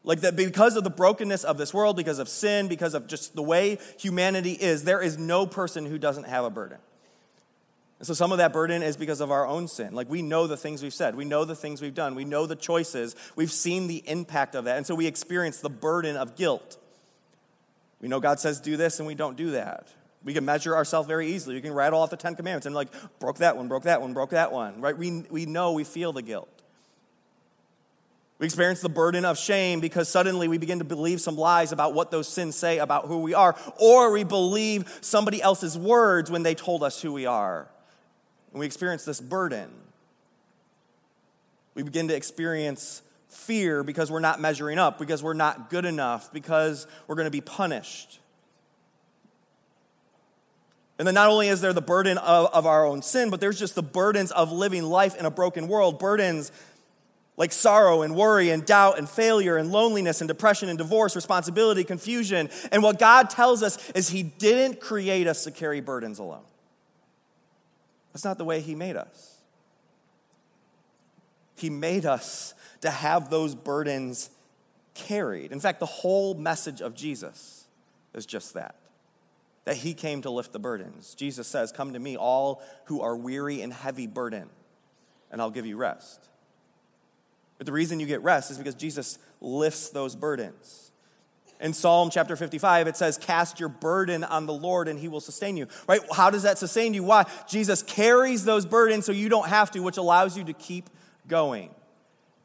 Like 0.04 0.20
that 0.20 0.36
because 0.36 0.74
of 0.74 0.84
the 0.84 0.90
brokenness 0.90 1.44
of 1.44 1.58
this 1.58 1.74
world, 1.74 1.98
because 1.98 2.18
of 2.18 2.30
sin, 2.30 2.66
because 2.66 2.94
of 2.94 3.06
just 3.06 3.36
the 3.36 3.42
way 3.42 3.78
humanity 3.98 4.52
is, 4.52 4.84
there 4.84 5.02
is 5.02 5.18
no 5.18 5.46
person 5.46 5.84
who 5.84 5.98
doesn't 5.98 6.24
have 6.24 6.46
a 6.46 6.50
burden. 6.50 6.78
And 7.98 8.06
so 8.06 8.14
some 8.14 8.32
of 8.32 8.38
that 8.38 8.54
burden 8.54 8.82
is 8.82 8.96
because 8.96 9.20
of 9.20 9.30
our 9.30 9.46
own 9.46 9.68
sin. 9.68 9.92
Like 9.92 10.08
we 10.08 10.22
know 10.22 10.46
the 10.46 10.56
things 10.56 10.82
we've 10.82 10.94
said, 10.94 11.14
we 11.14 11.26
know 11.26 11.44
the 11.44 11.56
things 11.56 11.82
we've 11.82 11.92
done, 11.92 12.14
we 12.14 12.24
know 12.24 12.46
the 12.46 12.56
choices, 12.56 13.16
we've 13.36 13.52
seen 13.52 13.86
the 13.86 14.02
impact 14.08 14.54
of 14.54 14.64
that. 14.64 14.78
And 14.78 14.86
so 14.86 14.94
we 14.94 15.06
experience 15.06 15.60
the 15.60 15.68
burden 15.68 16.16
of 16.16 16.36
guilt. 16.36 16.78
We 18.00 18.08
know 18.08 18.20
God 18.20 18.40
says 18.40 18.60
do 18.60 18.76
this 18.76 18.98
and 18.98 19.06
we 19.06 19.14
don't 19.14 19.36
do 19.36 19.52
that. 19.52 19.88
We 20.24 20.34
can 20.34 20.44
measure 20.44 20.74
ourselves 20.74 21.06
very 21.06 21.28
easily. 21.28 21.54
We 21.54 21.60
can 21.60 21.72
rattle 21.72 22.00
off 22.00 22.10
the 22.10 22.16
Ten 22.16 22.34
Commandments 22.34 22.66
and 22.66 22.74
like, 22.74 22.88
broke 23.18 23.38
that 23.38 23.56
one, 23.56 23.68
broke 23.68 23.84
that 23.84 24.00
one, 24.00 24.12
broke 24.12 24.30
that 24.30 24.52
one, 24.52 24.80
right? 24.80 24.96
We, 24.96 25.24
we 25.30 25.46
know, 25.46 25.72
we 25.72 25.84
feel 25.84 26.12
the 26.12 26.22
guilt. 26.22 26.48
We 28.38 28.46
experience 28.46 28.80
the 28.80 28.88
burden 28.88 29.24
of 29.24 29.36
shame 29.36 29.80
because 29.80 30.08
suddenly 30.08 30.46
we 30.46 30.58
begin 30.58 30.78
to 30.78 30.84
believe 30.84 31.20
some 31.20 31.36
lies 31.36 31.72
about 31.72 31.92
what 31.92 32.12
those 32.12 32.28
sins 32.28 32.54
say 32.54 32.78
about 32.78 33.06
who 33.06 33.18
we 33.18 33.34
are, 33.34 33.56
or 33.80 34.12
we 34.12 34.22
believe 34.22 34.98
somebody 35.00 35.42
else's 35.42 35.76
words 35.76 36.30
when 36.30 36.44
they 36.44 36.54
told 36.54 36.84
us 36.84 37.02
who 37.02 37.12
we 37.12 37.26
are. 37.26 37.68
And 38.52 38.60
we 38.60 38.66
experience 38.66 39.04
this 39.04 39.20
burden. 39.20 39.70
We 41.74 41.82
begin 41.82 42.06
to 42.08 42.14
experience 42.14 43.02
fear 43.28 43.82
because 43.82 44.10
we're 44.10 44.20
not 44.20 44.40
measuring 44.40 44.78
up, 44.78 44.98
because 44.98 45.22
we're 45.22 45.34
not 45.34 45.70
good 45.70 45.84
enough, 45.84 46.32
because 46.32 46.86
we're 47.06 47.14
going 47.14 47.26
to 47.26 47.30
be 47.30 47.40
punished. 47.40 48.20
And 50.98 51.06
then 51.06 51.14
not 51.14 51.28
only 51.28 51.48
is 51.48 51.60
there 51.60 51.72
the 51.72 51.80
burden 51.80 52.18
of, 52.18 52.52
of 52.52 52.66
our 52.66 52.84
own 52.84 53.02
sin, 53.02 53.30
but 53.30 53.40
there's 53.40 53.58
just 53.58 53.74
the 53.74 53.82
burdens 53.82 54.32
of 54.32 54.50
living 54.50 54.82
life 54.82 55.14
in 55.14 55.26
a 55.26 55.30
broken 55.30 55.68
world, 55.68 55.98
burdens 55.98 56.50
like 57.36 57.52
sorrow 57.52 58.02
and 58.02 58.16
worry 58.16 58.50
and 58.50 58.66
doubt 58.66 58.98
and 58.98 59.08
failure 59.08 59.56
and 59.56 59.70
loneliness 59.70 60.20
and 60.20 60.26
depression 60.26 60.68
and 60.68 60.76
divorce, 60.76 61.14
responsibility, 61.14 61.84
confusion. 61.84 62.50
And 62.72 62.82
what 62.82 62.98
God 62.98 63.30
tells 63.30 63.62
us 63.62 63.90
is 63.90 64.08
He 64.08 64.24
didn't 64.24 64.80
create 64.80 65.28
us 65.28 65.44
to 65.44 65.52
carry 65.52 65.80
burdens 65.80 66.18
alone. 66.18 66.42
That's 68.12 68.24
not 68.24 68.38
the 68.38 68.44
way 68.44 68.60
He 68.60 68.74
made 68.74 68.96
us. 68.96 69.36
He 71.54 71.70
made 71.70 72.04
us 72.04 72.54
to 72.80 72.90
have 72.90 73.30
those 73.30 73.54
burdens 73.54 74.30
carried. 74.94 75.52
In 75.52 75.60
fact, 75.60 75.80
the 75.80 75.86
whole 75.86 76.34
message 76.34 76.80
of 76.80 76.94
Jesus 76.94 77.66
is 78.14 78.26
just 78.26 78.54
that 78.54 78.74
that 79.68 79.76
He 79.76 79.92
came 79.92 80.22
to 80.22 80.30
lift 80.30 80.54
the 80.54 80.58
burdens. 80.58 81.14
Jesus 81.14 81.46
says, 81.46 81.72
Come 81.72 81.92
to 81.92 81.98
me, 81.98 82.16
all 82.16 82.62
who 82.86 83.02
are 83.02 83.14
weary 83.14 83.60
and 83.60 83.70
heavy 83.70 84.06
burden, 84.06 84.48
and 85.30 85.42
I'll 85.42 85.50
give 85.50 85.66
you 85.66 85.76
rest. 85.76 86.26
But 87.58 87.66
the 87.66 87.72
reason 87.72 88.00
you 88.00 88.06
get 88.06 88.22
rest 88.22 88.50
is 88.50 88.56
because 88.56 88.74
Jesus 88.74 89.18
lifts 89.42 89.90
those 89.90 90.16
burdens. 90.16 90.90
In 91.60 91.74
Psalm 91.74 92.08
chapter 92.08 92.34
55, 92.34 92.86
it 92.86 92.96
says, 92.96 93.18
Cast 93.18 93.60
your 93.60 93.68
burden 93.68 94.24
on 94.24 94.46
the 94.46 94.54
Lord 94.54 94.88
and 94.88 94.98
he 94.98 95.08
will 95.08 95.20
sustain 95.20 95.58
you. 95.58 95.66
Right? 95.86 96.00
How 96.14 96.30
does 96.30 96.44
that 96.44 96.56
sustain 96.56 96.94
you? 96.94 97.02
Why? 97.02 97.26
Jesus 97.46 97.82
carries 97.82 98.46
those 98.46 98.64
burdens 98.64 99.04
so 99.04 99.12
you 99.12 99.28
don't 99.28 99.48
have 99.48 99.70
to, 99.72 99.80
which 99.80 99.98
allows 99.98 100.34
you 100.34 100.44
to 100.44 100.54
keep 100.54 100.88
going. 101.26 101.68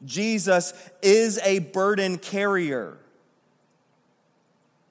Jesus 0.04 0.74
is 1.02 1.38
a 1.44 1.60
burden 1.60 2.18
carrier. 2.18 2.96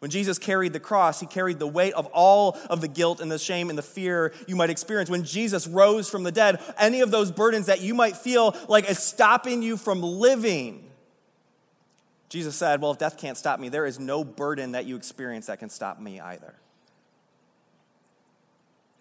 When 0.03 0.11
Jesus 0.11 0.37
carried 0.37 0.73
the 0.73 0.81
cross, 0.81 1.21
he 1.21 1.25
carried 1.25 1.59
the 1.59 1.67
weight 1.67 1.93
of 1.93 2.07
all 2.07 2.57
of 2.69 2.81
the 2.81 2.89
guilt 2.89 3.21
and 3.21 3.31
the 3.31 3.39
shame 3.39 3.69
and 3.69 3.77
the 3.77 3.83
fear 3.83 4.33
you 4.47 4.55
might 4.57 4.69
experience. 4.69 5.09
When 5.09 5.23
Jesus 5.23 5.65
rose 5.65 6.09
from 6.09 6.23
the 6.23 6.31
dead, 6.31 6.61
any 6.77 6.99
of 6.99 7.09
those 7.09 7.31
burdens 7.31 7.67
that 7.67 7.79
you 7.79 7.93
might 7.93 8.17
feel 8.17 8.53
like 8.67 8.89
is 8.89 8.99
stopping 8.99 9.61
you 9.61 9.77
from 9.77 10.01
living, 10.01 10.83
Jesus 12.27 12.57
said, 12.57 12.81
Well, 12.81 12.91
if 12.91 12.97
death 12.97 13.15
can't 13.15 13.37
stop 13.37 13.61
me, 13.61 13.69
there 13.69 13.85
is 13.85 13.97
no 13.97 14.25
burden 14.25 14.73
that 14.73 14.83
you 14.83 14.97
experience 14.97 15.45
that 15.45 15.59
can 15.59 15.69
stop 15.69 16.01
me 16.01 16.19
either. 16.19 16.55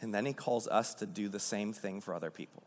And 0.01 0.14
then 0.14 0.25
he 0.25 0.33
calls 0.33 0.68
us 0.68 0.94
to 0.94 1.07
do 1.07 1.29
the 1.29 1.40
same 1.40 1.72
thing 1.72 2.01
for 2.01 2.14
other 2.14 2.31
people. 2.31 2.62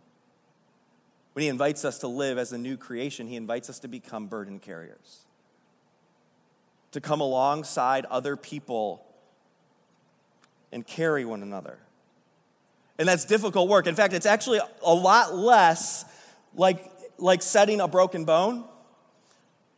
When 1.35 1.43
he 1.43 1.49
invites 1.49 1.83
us 1.83 1.97
to 1.97 2.07
live 2.07 2.37
as 2.37 2.53
a 2.53 2.57
new 2.57 2.77
creation, 2.77 3.27
he 3.27 3.35
invites 3.35 3.69
us 3.69 3.79
to 3.79 3.89
become 3.89 4.27
burden 4.27 4.57
carriers 4.57 5.25
to 6.93 7.01
come 7.01 7.19
alongside 7.19 8.05
other 8.05 8.37
people 8.37 9.05
and 10.71 10.87
carry 10.87 11.25
one 11.25 11.43
another. 11.43 11.77
And 12.97 13.05
that's 13.05 13.25
difficult 13.25 13.67
work. 13.67 13.85
In 13.85 13.95
fact, 13.95 14.13
it's 14.13 14.25
actually 14.25 14.61
a 14.81 14.93
lot 14.93 15.35
less 15.35 16.05
like, 16.55 16.89
like 17.17 17.41
setting 17.41 17.81
a 17.81 17.87
broken 17.89 18.23
bone 18.23 18.63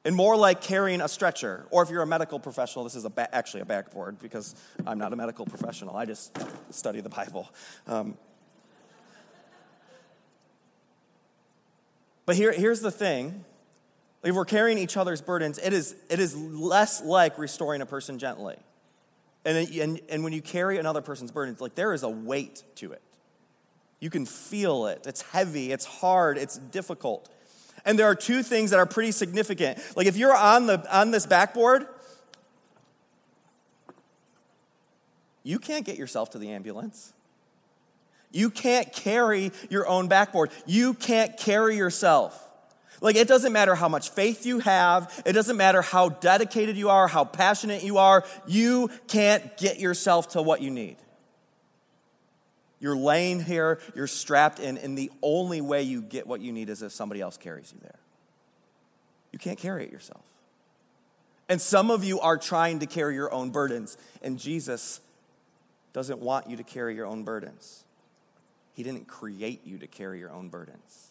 and 0.06 0.16
more 0.16 0.38
like 0.38 0.62
carrying 0.62 1.02
a 1.02 1.08
stretcher. 1.08 1.66
Or 1.72 1.82
if 1.82 1.90
you're 1.90 2.04
a 2.04 2.08
medical 2.08 2.40
professional, 2.40 2.84
this 2.84 2.94
is 2.94 3.04
a 3.04 3.10
ba- 3.10 3.34
actually 3.36 3.62
a 3.62 3.66
backboard 3.66 4.20
because 4.20 4.54
I'm 4.86 5.00
not 5.00 5.12
a 5.12 5.16
medical 5.16 5.48
professional. 5.48 5.98
I 5.98 6.06
just 6.06 6.38
study 6.70 7.02
the 7.02 7.10
Bible. 7.10 7.50
Um, 7.88 8.16
but 12.28 12.36
here, 12.36 12.52
here's 12.52 12.82
the 12.82 12.92
thing 12.92 13.46
if 14.22 14.36
we're 14.36 14.46
carrying 14.46 14.78
each 14.78 14.98
other's 14.98 15.22
burdens, 15.22 15.58
it 15.58 15.72
is, 15.72 15.96
it 16.10 16.20
is 16.20 16.36
less 16.36 17.02
like 17.02 17.38
restoring 17.40 17.82
a 17.82 17.86
person 17.86 18.20
gently. 18.20 18.58
And, 19.46 19.70
and, 19.70 20.02
and 20.10 20.24
when 20.26 20.34
you 20.34 20.42
carry 20.42 20.78
another 20.78 21.02
person's 21.02 21.32
burdens, 21.32 21.62
like 21.62 21.76
there 21.76 21.94
is 21.94 22.04
a 22.04 22.10
weight 22.10 22.64
to 22.76 22.92
it. 22.92 23.02
You 24.02 24.10
can 24.10 24.26
feel 24.26 24.88
it. 24.88 25.08
It's 25.08 25.22
heavy, 25.22 25.72
it's 25.72 25.86
hard, 25.86 26.38
it's 26.38 26.58
difficult. 26.58 27.30
And 27.86 27.98
there 27.98 28.08
are 28.08 28.16
two 28.16 28.44
things 28.44 28.72
that 28.72 28.78
are 28.78 28.86
pretty 28.86 29.14
significant. 29.14 29.80
Like 29.96 30.08
if 30.08 30.18
you're 30.18 30.36
on, 30.36 30.68
the, 30.68 30.84
on 30.96 31.12
this 31.12 31.26
backboard, 31.26 31.88
you 35.44 35.60
can't 35.60 35.86
get 35.86 35.96
yourself 35.98 36.32
to 36.32 36.40
the 36.40 36.52
ambulance. 36.52 37.14
You 38.32 38.50
can't 38.50 38.92
carry 38.92 39.52
your 39.70 39.88
own 39.88 40.08
backboard. 40.08 40.52
You 40.66 40.94
can't 40.94 41.38
carry 41.38 41.78
yourself. 41.78 42.44
Like, 43.00 43.16
it 43.16 43.28
doesn't 43.28 43.54
matter 43.54 43.76
how 43.76 43.88
much 43.88 44.10
faith 44.10 44.46
you 44.46 44.60
have, 44.60 45.22
it 45.26 45.34
doesn't 45.34 45.58
matter 45.58 45.84
how 45.84 46.10
dedicated 46.10 46.78
you 46.78 46.90
are, 46.90 47.08
how 47.08 47.26
passionate 47.26 47.84
you 47.84 48.00
are, 48.00 48.24
you 48.48 48.90
can't 49.08 49.56
get 49.58 49.80
yourself 49.80 50.30
to 50.30 50.42
what 50.42 50.62
you 50.62 50.72
need. 50.72 50.98
You're 52.80 52.98
laying 52.98 53.40
here, 53.40 53.80
you're 53.96 54.08
strapped 54.08 54.60
in, 54.60 54.78
and 54.78 54.98
the 54.98 55.12
only 55.22 55.62
way 55.62 55.84
you 55.84 56.02
get 56.02 56.26
what 56.26 56.42
you 56.42 56.52
need 56.52 56.70
is 56.70 56.82
if 56.82 56.92
somebody 56.92 57.22
else 57.22 57.38
carries 57.38 57.72
you 57.72 57.80
there. 57.82 58.00
You 59.32 59.40
can't 59.40 59.60
carry 59.60 59.86
it 59.86 59.92
yourself. 59.92 60.24
And 61.50 61.62
some 61.62 61.92
of 61.92 62.04
you 62.04 62.20
are 62.20 62.38
trying 62.38 62.80
to 62.80 62.88
carry 62.88 63.14
your 63.14 63.32
own 63.32 63.52
burdens, 63.52 63.98
and 64.22 64.40
Jesus 64.40 65.02
doesn't 65.94 66.20
want 66.20 66.50
you 66.50 66.58
to 66.58 66.64
carry 66.64 66.96
your 66.96 67.06
own 67.06 67.24
burdens. 67.24 67.84
He 68.78 68.84
didn't 68.84 69.08
create 69.08 69.66
you 69.66 69.80
to 69.80 69.88
carry 69.88 70.20
your 70.20 70.30
own 70.30 70.50
burdens. 70.50 71.10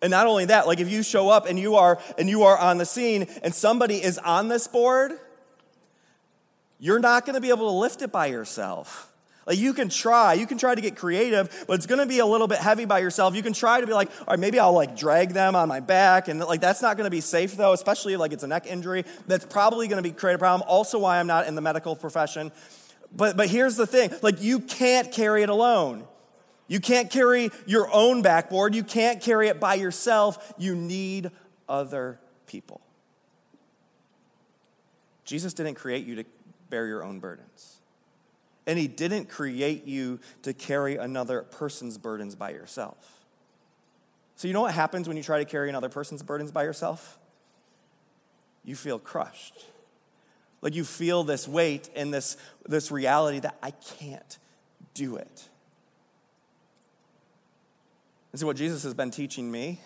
And 0.00 0.12
not 0.12 0.28
only 0.28 0.44
that, 0.44 0.68
like 0.68 0.78
if 0.78 0.88
you 0.88 1.02
show 1.02 1.28
up 1.28 1.44
and 1.46 1.58
you 1.58 1.74
are 1.74 1.98
and 2.16 2.30
you 2.30 2.44
are 2.44 2.56
on 2.56 2.78
the 2.78 2.86
scene 2.86 3.26
and 3.42 3.52
somebody 3.52 3.96
is 3.96 4.16
on 4.16 4.46
this 4.46 4.68
board, 4.68 5.10
you're 6.78 7.00
not 7.00 7.26
going 7.26 7.34
to 7.34 7.40
be 7.40 7.48
able 7.48 7.68
to 7.68 7.76
lift 7.76 8.00
it 8.00 8.12
by 8.12 8.26
yourself. 8.26 9.12
Like 9.44 9.58
you 9.58 9.74
can 9.74 9.88
try, 9.88 10.34
you 10.34 10.46
can 10.46 10.56
try 10.56 10.72
to 10.72 10.80
get 10.80 10.94
creative, 10.94 11.64
but 11.66 11.74
it's 11.74 11.86
gonna 11.86 12.06
be 12.06 12.20
a 12.20 12.26
little 12.26 12.46
bit 12.46 12.58
heavy 12.58 12.84
by 12.84 13.00
yourself. 13.00 13.34
You 13.34 13.42
can 13.42 13.52
try 13.52 13.80
to 13.80 13.86
be 13.88 13.92
like, 13.92 14.08
all 14.20 14.26
right, 14.28 14.38
maybe 14.38 14.60
I'll 14.60 14.72
like 14.72 14.96
drag 14.96 15.30
them 15.30 15.56
on 15.56 15.68
my 15.68 15.80
back, 15.80 16.28
and 16.28 16.38
like 16.38 16.60
that's 16.60 16.80
not 16.80 16.96
gonna 16.96 17.10
be 17.10 17.20
safe 17.20 17.56
though, 17.56 17.72
especially 17.72 18.16
like 18.16 18.32
it's 18.32 18.44
a 18.44 18.46
neck 18.46 18.68
injury. 18.68 19.04
That's 19.26 19.44
probably 19.44 19.88
gonna 19.88 20.02
be 20.02 20.12
create 20.12 20.34
a 20.34 20.38
problem. 20.38 20.68
Also, 20.68 21.00
why 21.00 21.18
I'm 21.18 21.26
not 21.26 21.48
in 21.48 21.56
the 21.56 21.60
medical 21.60 21.96
profession. 21.96 22.52
But 23.14 23.36
but 23.36 23.48
here's 23.48 23.76
the 23.76 23.86
thing: 23.86 24.10
like 24.22 24.42
you 24.42 24.60
can't 24.60 25.12
carry 25.12 25.42
it 25.42 25.48
alone. 25.48 26.06
You 26.68 26.80
can't 26.80 27.10
carry 27.10 27.50
your 27.66 27.92
own 27.92 28.22
backboard. 28.22 28.74
You 28.74 28.84
can't 28.84 29.20
carry 29.20 29.48
it 29.48 29.60
by 29.60 29.74
yourself. 29.74 30.54
You 30.56 30.74
need 30.74 31.30
other 31.68 32.18
people. 32.46 32.80
Jesus 35.24 35.52
didn't 35.52 35.74
create 35.74 36.06
you 36.06 36.16
to 36.16 36.24
bear 36.70 36.86
your 36.86 37.04
own 37.04 37.20
burdens. 37.20 37.76
And 38.66 38.78
He 38.78 38.88
didn't 38.88 39.28
create 39.28 39.84
you 39.84 40.20
to 40.42 40.54
carry 40.54 40.96
another 40.96 41.42
person's 41.42 41.98
burdens 41.98 42.34
by 42.34 42.50
yourself. 42.50 43.20
So, 44.36 44.48
you 44.48 44.54
know 44.54 44.62
what 44.62 44.74
happens 44.74 45.08
when 45.08 45.16
you 45.16 45.22
try 45.22 45.38
to 45.38 45.44
carry 45.44 45.68
another 45.68 45.88
person's 45.88 46.22
burdens 46.22 46.50
by 46.50 46.64
yourself? 46.64 47.18
You 48.64 48.76
feel 48.76 48.98
crushed. 48.98 49.66
Like 50.62 50.74
you 50.74 50.84
feel 50.84 51.24
this 51.24 51.46
weight 51.46 51.90
and 51.94 52.14
this, 52.14 52.36
this 52.66 52.90
reality 52.90 53.40
that 53.40 53.56
I 53.62 53.72
can't 53.72 54.38
do 54.94 55.16
it. 55.16 55.48
And 58.30 58.40
so, 58.40 58.46
what 58.46 58.56
Jesus 58.56 58.82
has 58.84 58.94
been 58.94 59.10
teaching 59.10 59.50
me 59.50 59.80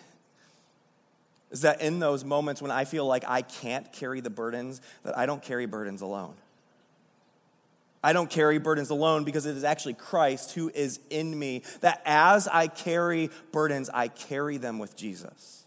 is 1.51 1.61
that 1.61 1.81
in 1.81 1.99
those 1.99 2.23
moments 2.23 2.61
when 2.61 2.71
I 2.71 2.85
feel 2.85 3.05
like 3.05 3.23
I 3.27 3.41
can't 3.41 3.91
carry 3.91 4.21
the 4.21 4.29
burdens, 4.29 4.81
that 5.03 5.17
I 5.17 5.25
don't 5.25 5.41
carry 5.41 5.65
burdens 5.65 6.01
alone. 6.01 6.35
I 8.03 8.13
don't 8.13 8.29
carry 8.29 8.57
burdens 8.57 8.89
alone 8.89 9.23
because 9.23 9.45
it 9.45 9.57
is 9.57 9.63
actually 9.63 9.95
Christ 9.95 10.53
who 10.53 10.69
is 10.69 10.99
in 11.09 11.37
me. 11.37 11.63
That 11.81 12.01
as 12.05 12.47
I 12.47 12.67
carry 12.67 13.31
burdens, 13.51 13.89
I 13.93 14.07
carry 14.07 14.57
them 14.57 14.79
with 14.79 14.95
Jesus. 14.95 15.65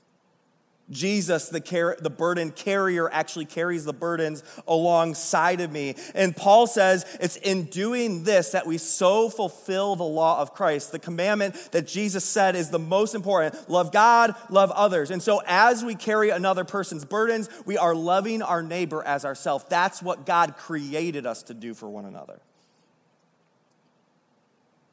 Jesus, 0.91 1.49
the, 1.49 1.61
car- 1.61 1.97
the 2.01 2.11
burden 2.11 2.51
carrier, 2.51 3.09
actually 3.11 3.45
carries 3.45 3.85
the 3.85 3.93
burdens 3.93 4.43
alongside 4.67 5.61
of 5.61 5.71
me. 5.71 5.95
And 6.15 6.37
Paul 6.37 6.67
says 6.67 7.07
it's 7.21 7.37
in 7.37 7.65
doing 7.65 8.25
this 8.25 8.51
that 8.51 8.67
we 8.67 8.79
so 8.79 9.29
fulfill 9.31 9.97
the 9.97 10.05
law 10.05 10.41
of 10.41 10.53
Christ. 10.55 10.93
The 10.93 10.99
commandment 10.99 11.55
that 11.73 11.87
Jesus 11.87 12.25
said 12.25 12.57
is 12.57 12.71
the 12.71 12.79
most 12.79 13.15
important 13.15 13.71
love 13.71 13.93
God, 13.93 14.35
love 14.49 14.71
others. 14.73 15.11
And 15.11 15.23
so 15.23 15.43
as 15.47 15.85
we 15.85 15.95
carry 15.95 16.31
another 16.31 16.65
person's 16.65 17.05
burdens, 17.05 17.49
we 17.65 17.79
are 17.79 17.95
loving 17.95 18.43
our 18.43 18.63
neighbor 18.63 19.03
as 19.05 19.25
ourselves. 19.25 19.65
That's 19.69 20.03
what 20.03 20.27
God 20.27 20.57
created 20.57 21.27
us 21.27 21.43
to 21.45 21.55
do 21.55 21.75
for 21.75 21.89
one 21.89 22.05
another. 22.05 22.41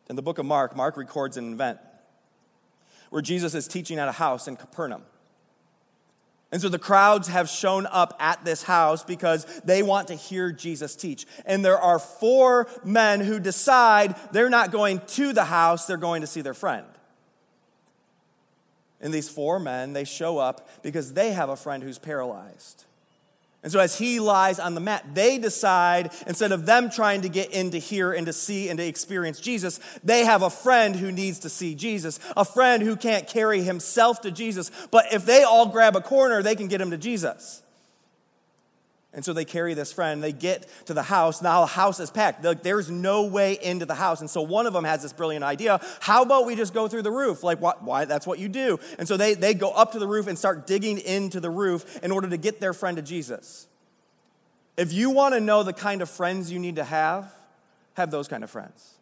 In 0.09 0.15
the 0.15 0.21
book 0.21 0.37
of 0.37 0.45
Mark, 0.45 0.75
Mark 0.75 0.95
records 0.95 1.37
an 1.37 1.51
event 1.53 1.79
where 3.09 3.21
Jesus 3.21 3.55
is 3.55 3.67
teaching 3.67 3.99
at 3.99 4.07
a 4.07 4.13
house 4.13 4.47
in 4.47 4.55
Capernaum. 4.55 5.03
And 6.51 6.61
so 6.61 6.69
the 6.69 6.79
crowds 6.79 7.27
have 7.27 7.49
shown 7.49 7.85
up 7.87 8.15
at 8.19 8.45
this 8.45 8.63
house 8.63 9.03
because 9.03 9.45
they 9.65 9.83
want 9.83 10.07
to 10.07 10.15
hear 10.15 10.51
Jesus 10.51 10.95
teach. 10.95 11.25
And 11.45 11.63
there 11.63 11.77
are 11.77 11.99
four 11.99 12.69
men 12.85 13.19
who 13.19 13.39
decide 13.39 14.15
they're 14.31 14.49
not 14.49 14.71
going 14.71 15.01
to 15.07 15.33
the 15.33 15.45
house, 15.45 15.85
they're 15.85 15.97
going 15.97 16.21
to 16.21 16.27
see 16.27 16.41
their 16.41 16.53
friend. 16.53 16.87
And 19.01 19.13
these 19.13 19.29
four 19.29 19.59
men, 19.59 19.93
they 19.93 20.05
show 20.05 20.37
up 20.37 20.69
because 20.81 21.13
they 21.13 21.31
have 21.31 21.49
a 21.49 21.55
friend 21.55 21.83
who's 21.83 21.99
paralyzed. 21.99 22.85
And 23.67 23.71
so, 23.73 23.81
as 23.81 23.97
he 23.97 24.21
lies 24.21 24.59
on 24.59 24.75
the 24.75 24.79
mat, 24.79 25.03
they 25.13 25.37
decide, 25.37 26.13
instead 26.25 26.53
of 26.53 26.65
them 26.65 26.89
trying 26.89 27.23
to 27.23 27.27
get 27.27 27.51
in 27.51 27.71
to 27.71 27.79
hear 27.79 28.13
and 28.13 28.25
to 28.25 28.31
see 28.31 28.69
and 28.69 28.79
to 28.79 28.87
experience 28.87 29.41
Jesus, 29.41 29.81
they 30.05 30.23
have 30.23 30.41
a 30.41 30.49
friend 30.49 30.95
who 30.95 31.11
needs 31.11 31.39
to 31.39 31.49
see 31.49 31.75
Jesus, 31.75 32.17
a 32.37 32.45
friend 32.45 32.81
who 32.81 32.95
can't 32.95 33.27
carry 33.27 33.61
himself 33.61 34.21
to 34.21 34.31
Jesus. 34.31 34.71
But 34.89 35.11
if 35.11 35.25
they 35.25 35.43
all 35.43 35.65
grab 35.65 35.97
a 35.97 36.01
corner, 36.01 36.41
they 36.41 36.55
can 36.55 36.69
get 36.69 36.79
him 36.79 36.91
to 36.91 36.97
Jesus. 36.97 37.61
And 39.13 39.23
so 39.23 39.33
they 39.33 39.45
carry 39.45 39.73
this 39.73 39.91
friend, 39.91 40.21
they 40.21 40.33
get 40.33 40.67
to 40.85 40.93
the 40.93 41.03
house. 41.03 41.41
Now 41.41 41.61
the 41.61 41.67
house 41.67 41.99
is 41.99 42.11
packed. 42.11 42.43
There's 42.63 42.91
no 42.91 43.25
way 43.25 43.57
into 43.61 43.85
the 43.85 43.95
house. 43.95 44.21
And 44.21 44.29
so 44.29 44.41
one 44.41 44.67
of 44.67 44.73
them 44.73 44.83
has 44.83 45.01
this 45.01 45.13
brilliant 45.13 45.43
idea. 45.43 45.79
How 46.01 46.23
about 46.23 46.45
we 46.45 46.55
just 46.55 46.73
go 46.73 46.87
through 46.87 47.03
the 47.03 47.11
roof? 47.11 47.41
Like, 47.41 47.59
why? 47.59 47.73
why? 47.79 48.05
That's 48.05 48.27
what 48.27 48.37
you 48.37 48.49
do. 48.49 48.79
And 48.99 49.07
so 49.07 49.17
they, 49.17 49.33
they 49.33 49.53
go 49.53 49.71
up 49.71 49.93
to 49.93 49.99
the 49.99 50.07
roof 50.07 50.27
and 50.27 50.37
start 50.37 50.67
digging 50.67 50.99
into 50.99 51.39
the 51.39 51.49
roof 51.49 51.97
in 52.03 52.11
order 52.11 52.29
to 52.29 52.37
get 52.37 52.59
their 52.59 52.73
friend 52.73 52.97
to 52.97 53.01
Jesus. 53.01 53.67
If 54.75 54.93
you 54.93 55.09
want 55.09 55.33
to 55.33 55.39
know 55.39 55.63
the 55.63 55.73
kind 55.73 56.01
of 56.01 56.09
friends 56.09 56.51
you 56.51 56.59
need 56.59 56.75
to 56.75 56.83
have, 56.83 57.33
have 57.95 58.11
those 58.11 58.27
kind 58.27 58.43
of 58.43 58.51
friends. 58.51 58.96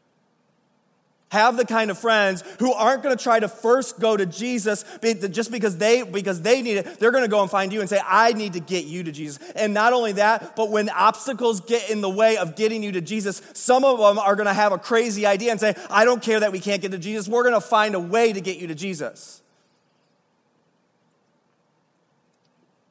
Have 1.29 1.57
the 1.57 1.65
kind 1.65 1.89
of 1.89 1.97
friends 1.97 2.43
who 2.59 2.71
aren't 2.71 3.01
going 3.01 3.17
to 3.17 3.21
try 3.21 3.39
to 3.39 3.47
first 3.47 3.99
go 3.99 4.15
to 4.15 4.25
Jesus 4.25 4.85
just 5.01 5.51
because 5.51 5.77
they 5.77 6.03
because 6.03 6.41
they 6.41 6.61
need 6.61 6.77
it. 6.77 6.99
They're 6.99 7.11
going 7.11 7.23
to 7.23 7.29
go 7.29 7.41
and 7.41 7.49
find 7.49 7.73
you 7.73 7.81
and 7.81 7.89
say, 7.89 7.99
"I 8.05 8.33
need 8.33 8.53
to 8.53 8.59
get 8.59 8.85
you 8.85 9.03
to 9.03 9.11
Jesus." 9.11 9.39
And 9.55 9.73
not 9.73 9.91
only 9.91 10.13
that, 10.13 10.55
but 10.55 10.69
when 10.69 10.87
obstacles 10.89 11.61
get 11.61 11.89
in 11.89 12.01
the 12.01 12.09
way 12.09 12.37
of 12.37 12.55
getting 12.55 12.83
you 12.83 12.91
to 12.93 13.01
Jesus, 13.01 13.41
some 13.53 13.83
of 13.83 13.97
them 13.97 14.19
are 14.19 14.35
going 14.35 14.45
to 14.45 14.53
have 14.53 14.71
a 14.71 14.77
crazy 14.77 15.25
idea 15.25 15.51
and 15.51 15.59
say, 15.59 15.75
"I 15.89 16.05
don't 16.05 16.21
care 16.21 16.39
that 16.39 16.51
we 16.51 16.59
can't 16.59 16.81
get 16.81 16.91
to 16.91 16.99
Jesus. 16.99 17.27
We're 17.27 17.43
going 17.43 17.55
to 17.55 17.59
find 17.59 17.95
a 17.95 17.99
way 17.99 18.31
to 18.31 18.39
get 18.39 18.57
you 18.57 18.67
to 18.67 18.75
Jesus." 18.75 19.41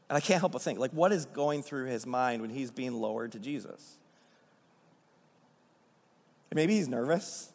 And 0.08 0.18
I 0.18 0.20
can't 0.20 0.40
help 0.40 0.52
but 0.52 0.60
think, 0.60 0.78
like, 0.78 0.90
what 0.90 1.12
is 1.12 1.24
going 1.26 1.62
through 1.62 1.86
his 1.86 2.04
mind 2.04 2.42
when 2.42 2.50
he's 2.50 2.70
being 2.70 3.00
lowered 3.00 3.32
to 3.32 3.38
Jesus? 3.38 3.96
Maybe 6.52 6.74
he's 6.74 6.88
nervous. 6.88 7.48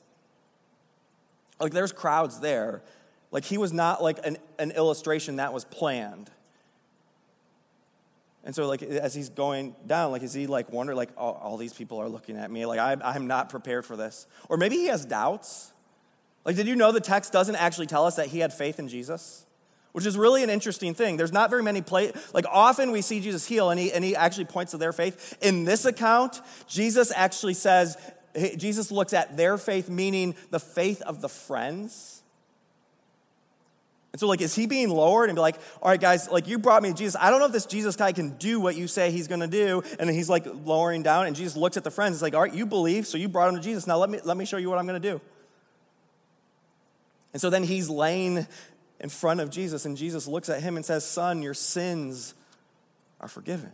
Like 1.59 1.73
there's 1.73 1.91
crowds 1.91 2.39
there. 2.39 2.81
Like 3.31 3.45
he 3.45 3.57
was 3.57 3.73
not 3.73 4.01
like 4.01 4.25
an, 4.25 4.37
an 4.57 4.71
illustration 4.71 5.37
that 5.37 5.53
was 5.53 5.65
planned. 5.65 6.29
And 8.43 8.55
so, 8.55 8.67
like, 8.67 8.81
as 8.81 9.13
he's 9.13 9.29
going 9.29 9.75
down, 9.85 10.11
like, 10.11 10.23
is 10.23 10.33
he 10.33 10.47
like 10.47 10.71
wonder, 10.71 10.95
like, 10.95 11.09
oh, 11.17 11.33
all 11.33 11.57
these 11.57 11.73
people 11.73 11.99
are 11.99 12.07
looking 12.07 12.37
at 12.37 12.49
me? 12.49 12.65
Like, 12.65 12.79
I, 12.79 12.95
I'm 13.03 13.27
not 13.27 13.49
prepared 13.49 13.85
for 13.85 13.97
this. 13.97 14.27
Or 14.47 14.57
maybe 14.57 14.77
he 14.77 14.85
has 14.85 15.05
doubts. 15.05 15.73
Like, 16.45 16.55
did 16.55 16.65
you 16.65 16.75
know 16.75 16.91
the 16.91 17.01
text 17.01 17.33
doesn't 17.33 17.57
actually 17.57 17.87
tell 17.87 18.05
us 18.05 18.15
that 18.15 18.27
he 18.27 18.39
had 18.39 18.53
faith 18.53 18.79
in 18.79 18.87
Jesus? 18.87 19.45
Which 19.91 20.05
is 20.05 20.17
really 20.17 20.43
an 20.43 20.49
interesting 20.49 20.93
thing. 20.93 21.17
There's 21.17 21.33
not 21.33 21.49
very 21.49 21.63
many 21.63 21.81
play 21.81 22.13
like 22.33 22.45
often 22.49 22.91
we 22.91 23.01
see 23.01 23.19
Jesus 23.19 23.45
heal 23.45 23.71
and 23.71 23.79
he 23.79 23.91
and 23.91 24.03
he 24.03 24.15
actually 24.15 24.45
points 24.45 24.71
to 24.71 24.77
their 24.77 24.93
faith. 24.93 25.37
In 25.41 25.65
this 25.65 25.83
account, 25.83 26.41
Jesus 26.67 27.11
actually 27.15 27.55
says 27.55 27.97
Jesus 28.35 28.91
looks 28.91 29.13
at 29.13 29.37
their 29.37 29.57
faith, 29.57 29.89
meaning 29.89 30.35
the 30.51 30.59
faith 30.59 31.01
of 31.01 31.21
the 31.21 31.29
friends. 31.29 32.21
And 34.11 34.19
so, 34.19 34.27
like, 34.27 34.41
is 34.41 34.55
he 34.55 34.65
being 34.65 34.89
lowered 34.89 35.29
and 35.29 35.35
be 35.35 35.41
like, 35.41 35.55
all 35.81 35.89
right, 35.89 36.01
guys, 36.01 36.29
like, 36.29 36.47
you 36.47 36.57
brought 36.57 36.81
me 36.81 36.93
Jesus. 36.93 37.15
I 37.19 37.29
don't 37.29 37.39
know 37.39 37.45
if 37.45 37.51
this 37.51 37.67
Jesus 37.67 37.95
guy 37.95 38.11
can 38.11 38.37
do 38.37 38.59
what 38.59 38.75
you 38.75 38.87
say 38.87 39.11
he's 39.11 39.27
going 39.27 39.41
to 39.41 39.47
do. 39.47 39.83
And 39.99 40.09
then 40.09 40.15
he's 40.15 40.29
like 40.29 40.47
lowering 40.65 41.03
down, 41.03 41.27
and 41.27 41.35
Jesus 41.35 41.55
looks 41.55 41.77
at 41.77 41.83
the 41.83 41.91
friends. 41.91 42.15
He's 42.15 42.21
like, 42.21 42.33
all 42.33 42.41
right, 42.41 42.53
you 42.53 42.65
believe, 42.65 43.05
so 43.05 43.17
you 43.17 43.29
brought 43.29 43.49
him 43.49 43.55
to 43.55 43.61
Jesus. 43.61 43.85
Now 43.85 43.97
let 43.97 44.09
me, 44.09 44.19
let 44.23 44.35
me 44.35 44.45
show 44.45 44.57
you 44.57 44.69
what 44.69 44.79
I'm 44.79 44.87
going 44.87 44.99
to 45.01 45.11
do. 45.11 45.21
And 47.33 47.41
so 47.41 47.51
then 47.51 47.63
he's 47.63 47.89
laying 47.89 48.47
in 48.99 49.09
front 49.09 49.39
of 49.39 49.51
Jesus, 49.51 49.85
and 49.85 49.95
Jesus 49.95 50.27
looks 50.27 50.49
at 50.49 50.61
him 50.61 50.75
and 50.75 50.85
says, 50.85 51.05
Son, 51.05 51.41
your 51.41 51.53
sins 51.53 52.33
are 53.21 53.27
forgiven. 53.27 53.71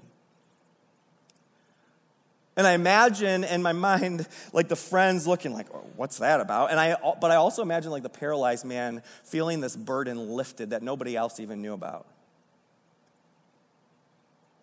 And 2.58 2.66
I 2.66 2.74
imagine 2.74 3.44
in 3.44 3.62
my 3.62 3.74
mind, 3.74 4.28
like 4.54 4.70
the 4.70 4.78
friends 4.78 5.28
looking 5.28 5.54
like, 5.54 5.68
oh, 5.74 5.84
what's 5.98 6.20
that 6.20 6.40
about? 6.40 6.72
And 6.72 6.80
I, 6.80 6.96
but 7.20 7.30
I 7.30 7.36
also 7.36 7.62
imagine 7.62 7.92
like 7.92 8.04
the 8.04 8.10
paralyzed 8.10 8.64
man 8.64 9.04
feeling 9.24 9.60
this 9.60 9.76
burden 9.76 10.30
lifted 10.30 10.70
that 10.70 10.82
nobody 10.82 11.18
else 11.18 11.40
even 11.40 11.62
knew 11.62 11.74
about. 11.74 12.08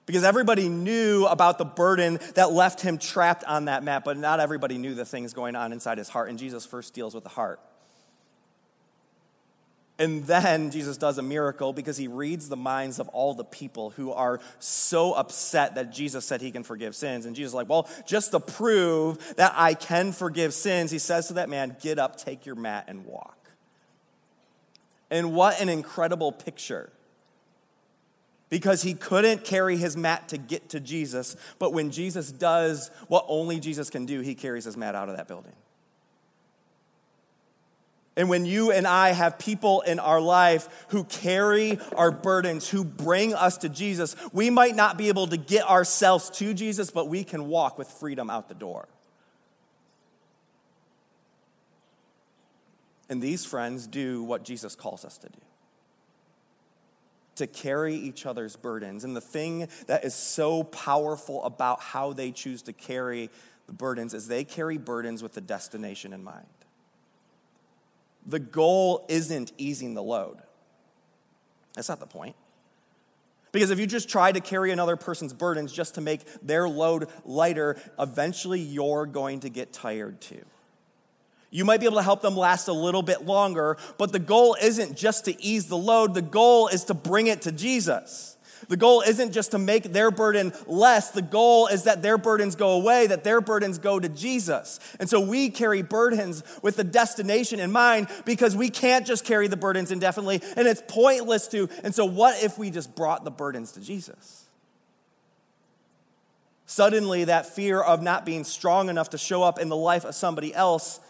Because 0.07 0.25
everybody 0.25 0.69
knew 0.69 1.27
about 1.27 1.59
the 1.59 1.65
burden 1.65 2.19
that 2.35 2.51
left 2.51 2.81
him 2.81 2.99
trapped 2.99 3.45
on 3.45 3.67
that 3.67 3.85
mat, 3.85 4.05
but 4.05 4.17
not 4.17 4.41
everybody 4.41 4.79
knew 4.79 4.95
the 4.95 5.05
things 5.05 5.33
going 5.33 5.55
on 5.55 5.73
inside 5.73 5.99
his 5.99 6.09
heart. 6.09 6.29
And 6.29 6.39
Jesus 6.39 6.67
first 6.67 6.93
deals 6.95 7.15
with 7.15 7.25
the 7.25 7.31
heart. 7.31 7.61
And 10.03 10.27
then 10.27 10.73
Jesus 10.73 10.97
does 10.97 11.19
a 11.19 11.23
miracle 11.23 11.73
because 11.73 11.97
he 11.97 12.09
reads 12.09 12.49
the 12.49 12.57
minds 12.57 12.99
of 12.99 13.09
all 13.11 13.35
the 13.35 13.45
people 13.45 13.91
who 13.91 14.11
are 14.11 14.41
so 14.59 15.13
upset 15.13 15.77
that 15.77 15.93
Jesus 15.93 16.25
said 16.25 16.41
he 16.41 16.51
can 16.51 16.65
forgive 16.65 16.97
sins. 16.97 17.25
And 17.25 17.37
Jesus 17.37 17.51
is 17.51 17.55
like, 17.55 17.69
well, 17.69 17.89
just 18.05 18.33
to 18.33 18.41
prove 18.41 19.37
that 19.37 19.55
I 19.55 19.75
can 19.75 20.11
forgive 20.11 20.55
sins, 20.55 20.91
he 20.91 20.99
says 20.99 21.29
to 21.29 21.35
that 21.35 21.49
man, 21.49 21.77
get 21.81 22.01
up, 22.01 22.17
take 22.17 22.45
your 22.45 22.57
mat, 22.57 22.87
and 22.89 23.07
walk. 23.07 23.39
And 25.09 25.33
what 25.35 25.61
an 25.61 25.69
incredible 25.69 26.33
picture. 26.33 26.91
Because 28.49 28.83
he 28.83 28.95
couldn't 28.95 29.45
carry 29.45 29.77
his 29.77 29.97
mat 29.97 30.31
to 30.31 30.37
get 30.37 30.71
to 30.71 30.81
Jesus, 30.81 31.37
but 31.61 31.73
when 31.73 31.93
Jesus 31.93 32.33
does 32.33 32.91
what 33.07 33.25
only 33.29 33.61
Jesus 33.61 33.89
can 33.89 34.05
do, 34.05 34.21
he 34.21 34.35
carries 34.35 34.65
his 34.65 34.77
mat 34.77 34.97
out 34.97 35.09
of 35.09 35.17
that 35.17 35.29
building. 35.29 35.55
And 38.17 38.29
when 38.29 38.45
you 38.45 38.71
and 38.71 38.87
I 38.87 39.13
have 39.13 39.39
people 39.39 39.81
in 39.81 39.99
our 39.99 40.21
life 40.21 40.87
who 40.89 41.05
carry 41.05 41.79
our 41.97 42.11
burdens, 42.11 42.69
who 42.69 42.85
bring 42.85 43.35
us 43.35 43.57
to 43.59 43.71
Jesus, 43.71 44.15
we 44.33 44.51
might 44.51 44.77
not 44.77 44.99
be 44.99 45.09
able 45.09 45.27
to 45.29 45.39
get 45.39 45.69
ourselves 45.69 46.29
to 46.31 46.53
Jesus, 46.53 46.91
but 46.91 47.09
we 47.09 47.25
can 47.25 47.49
walk 47.49 47.79
with 47.79 47.89
freedom 47.89 48.29
out 48.29 48.49
the 48.49 48.55
door. 48.55 48.87
And 53.09 53.23
these 53.23 53.45
friends 53.47 53.87
do 53.87 54.23
what 54.23 54.43
Jesus 54.43 54.75
calls 54.75 55.05
us 55.05 55.19
to 55.19 55.29
do 55.29 55.41
to 57.37 57.47
carry 57.47 57.95
each 57.95 58.27
other's 58.27 58.57
burdens. 58.57 59.05
And 59.05 59.17
the 59.17 59.21
thing 59.21 59.69
that 59.87 60.05
is 60.05 60.15
so 60.15 60.65
powerful 60.65 61.43
about 61.45 61.81
how 61.81 62.13
they 62.13 62.31
choose 62.31 62.63
to 62.63 62.73
carry 62.73 63.31
the 63.67 63.73
burdens 63.73 64.13
is 64.13 64.29
they 64.29 64.45
carry 64.45 64.77
burdens 64.77 65.23
with 65.23 65.33
the 65.33 65.41
destination 65.41 66.13
in 66.13 66.23
mind. 66.23 66.47
The 68.27 68.39
goal 68.39 69.05
isn't 69.09 69.53
easing 69.59 69.95
the 69.95 70.03
load. 70.03 70.39
That's 71.75 71.89
not 71.89 72.01
the 72.01 72.07
point. 72.07 72.37
Because 73.51 73.71
if 73.71 73.79
you 73.79 73.87
just 73.87 74.09
try 74.09 74.33
to 74.33 74.41
carry 74.41 74.71
another 74.71 74.97
person's 74.97 75.35
burdens 75.35 75.73
just 75.73 75.97
to 75.97 76.01
make 76.01 76.23
their 76.43 76.69
load 76.69 77.09
lighter, 77.25 77.77
eventually 77.99 78.61
you're 78.61 79.05
going 79.05 79.41
to 79.41 79.51
get 79.51 79.73
tired 79.73 80.21
too. 80.21 80.43
You 81.51 81.67
might 81.67 81.81
be 81.81 81.87
able 81.87 81.99
to 81.99 82.03
help 82.03 82.23
them 82.23 82.35
last 82.35 82.69
a 82.69 82.73
little 82.73 83.03
bit 83.03 83.27
longer, 83.27 83.77
but 83.99 84.11
the 84.11 84.19
goal 84.19 84.57
isn't 84.61 84.97
just 84.97 85.27
to 85.27 85.43
ease 85.43 85.67
the 85.67 85.77
load, 85.77 86.15
the 86.15 86.23
goal 86.23 86.69
is 86.69 86.85
to 86.85 86.95
bring 86.95 87.27
it 87.27 87.43
to 87.43 87.53
Jesus. 87.53 88.39
The 88.69 88.77
goal 88.77 89.03
isn't 89.03 89.33
just 89.33 89.51
to 89.53 89.59
make 89.59 89.85
their 89.85 90.11
burden 90.11 90.53
less. 90.67 91.11
The 91.11 91.23
goal 91.23 91.67
is 91.67 91.85
that 91.85 92.03
their 92.03 92.19
burdens 92.19 92.55
go 92.55 92.73
away, 92.73 93.07
that 93.07 93.25
their 93.25 93.41
burdens 93.41 93.79
go 93.79 93.99
to 93.99 94.09
Jesus. 94.09 94.81
And 95.01 95.09
so 95.09 95.21
we 95.21 95.51
carry 95.51 95.83
burdens 95.83 96.43
with 96.63 96.77
the 96.77 96.85
destination 96.85 97.61
in 97.61 97.73
mind 97.73 98.09
because 98.25 98.57
we 98.57 98.69
can't 98.69 99.07
just 99.07 99.25
carry 99.25 99.49
the 99.49 99.57
burdens 99.57 99.91
indefinitely 99.91 100.41
and 100.57 100.69
it's 100.69 100.83
pointless 100.87 101.49
to. 101.49 101.69
And 101.83 101.95
so, 101.95 102.05
what 102.05 102.43
if 102.43 102.59
we 102.59 102.71
just 102.71 102.95
brought 102.95 103.25
the 103.25 103.31
burdens 103.31 103.73
to 103.73 103.81
Jesus? 103.81 104.47
Suddenly, 106.67 107.25
that 107.25 107.47
fear 107.47 107.83
of 107.83 108.03
not 108.03 108.25
being 108.25 108.45
strong 108.45 108.89
enough 108.89 109.11
to 109.11 109.19
show 109.19 109.43
up 109.43 109.59
in 109.59 109.69
the 109.69 109.77
life 109.77 110.05
of 110.05 110.15
somebody 110.15 110.55
else 110.55 111.01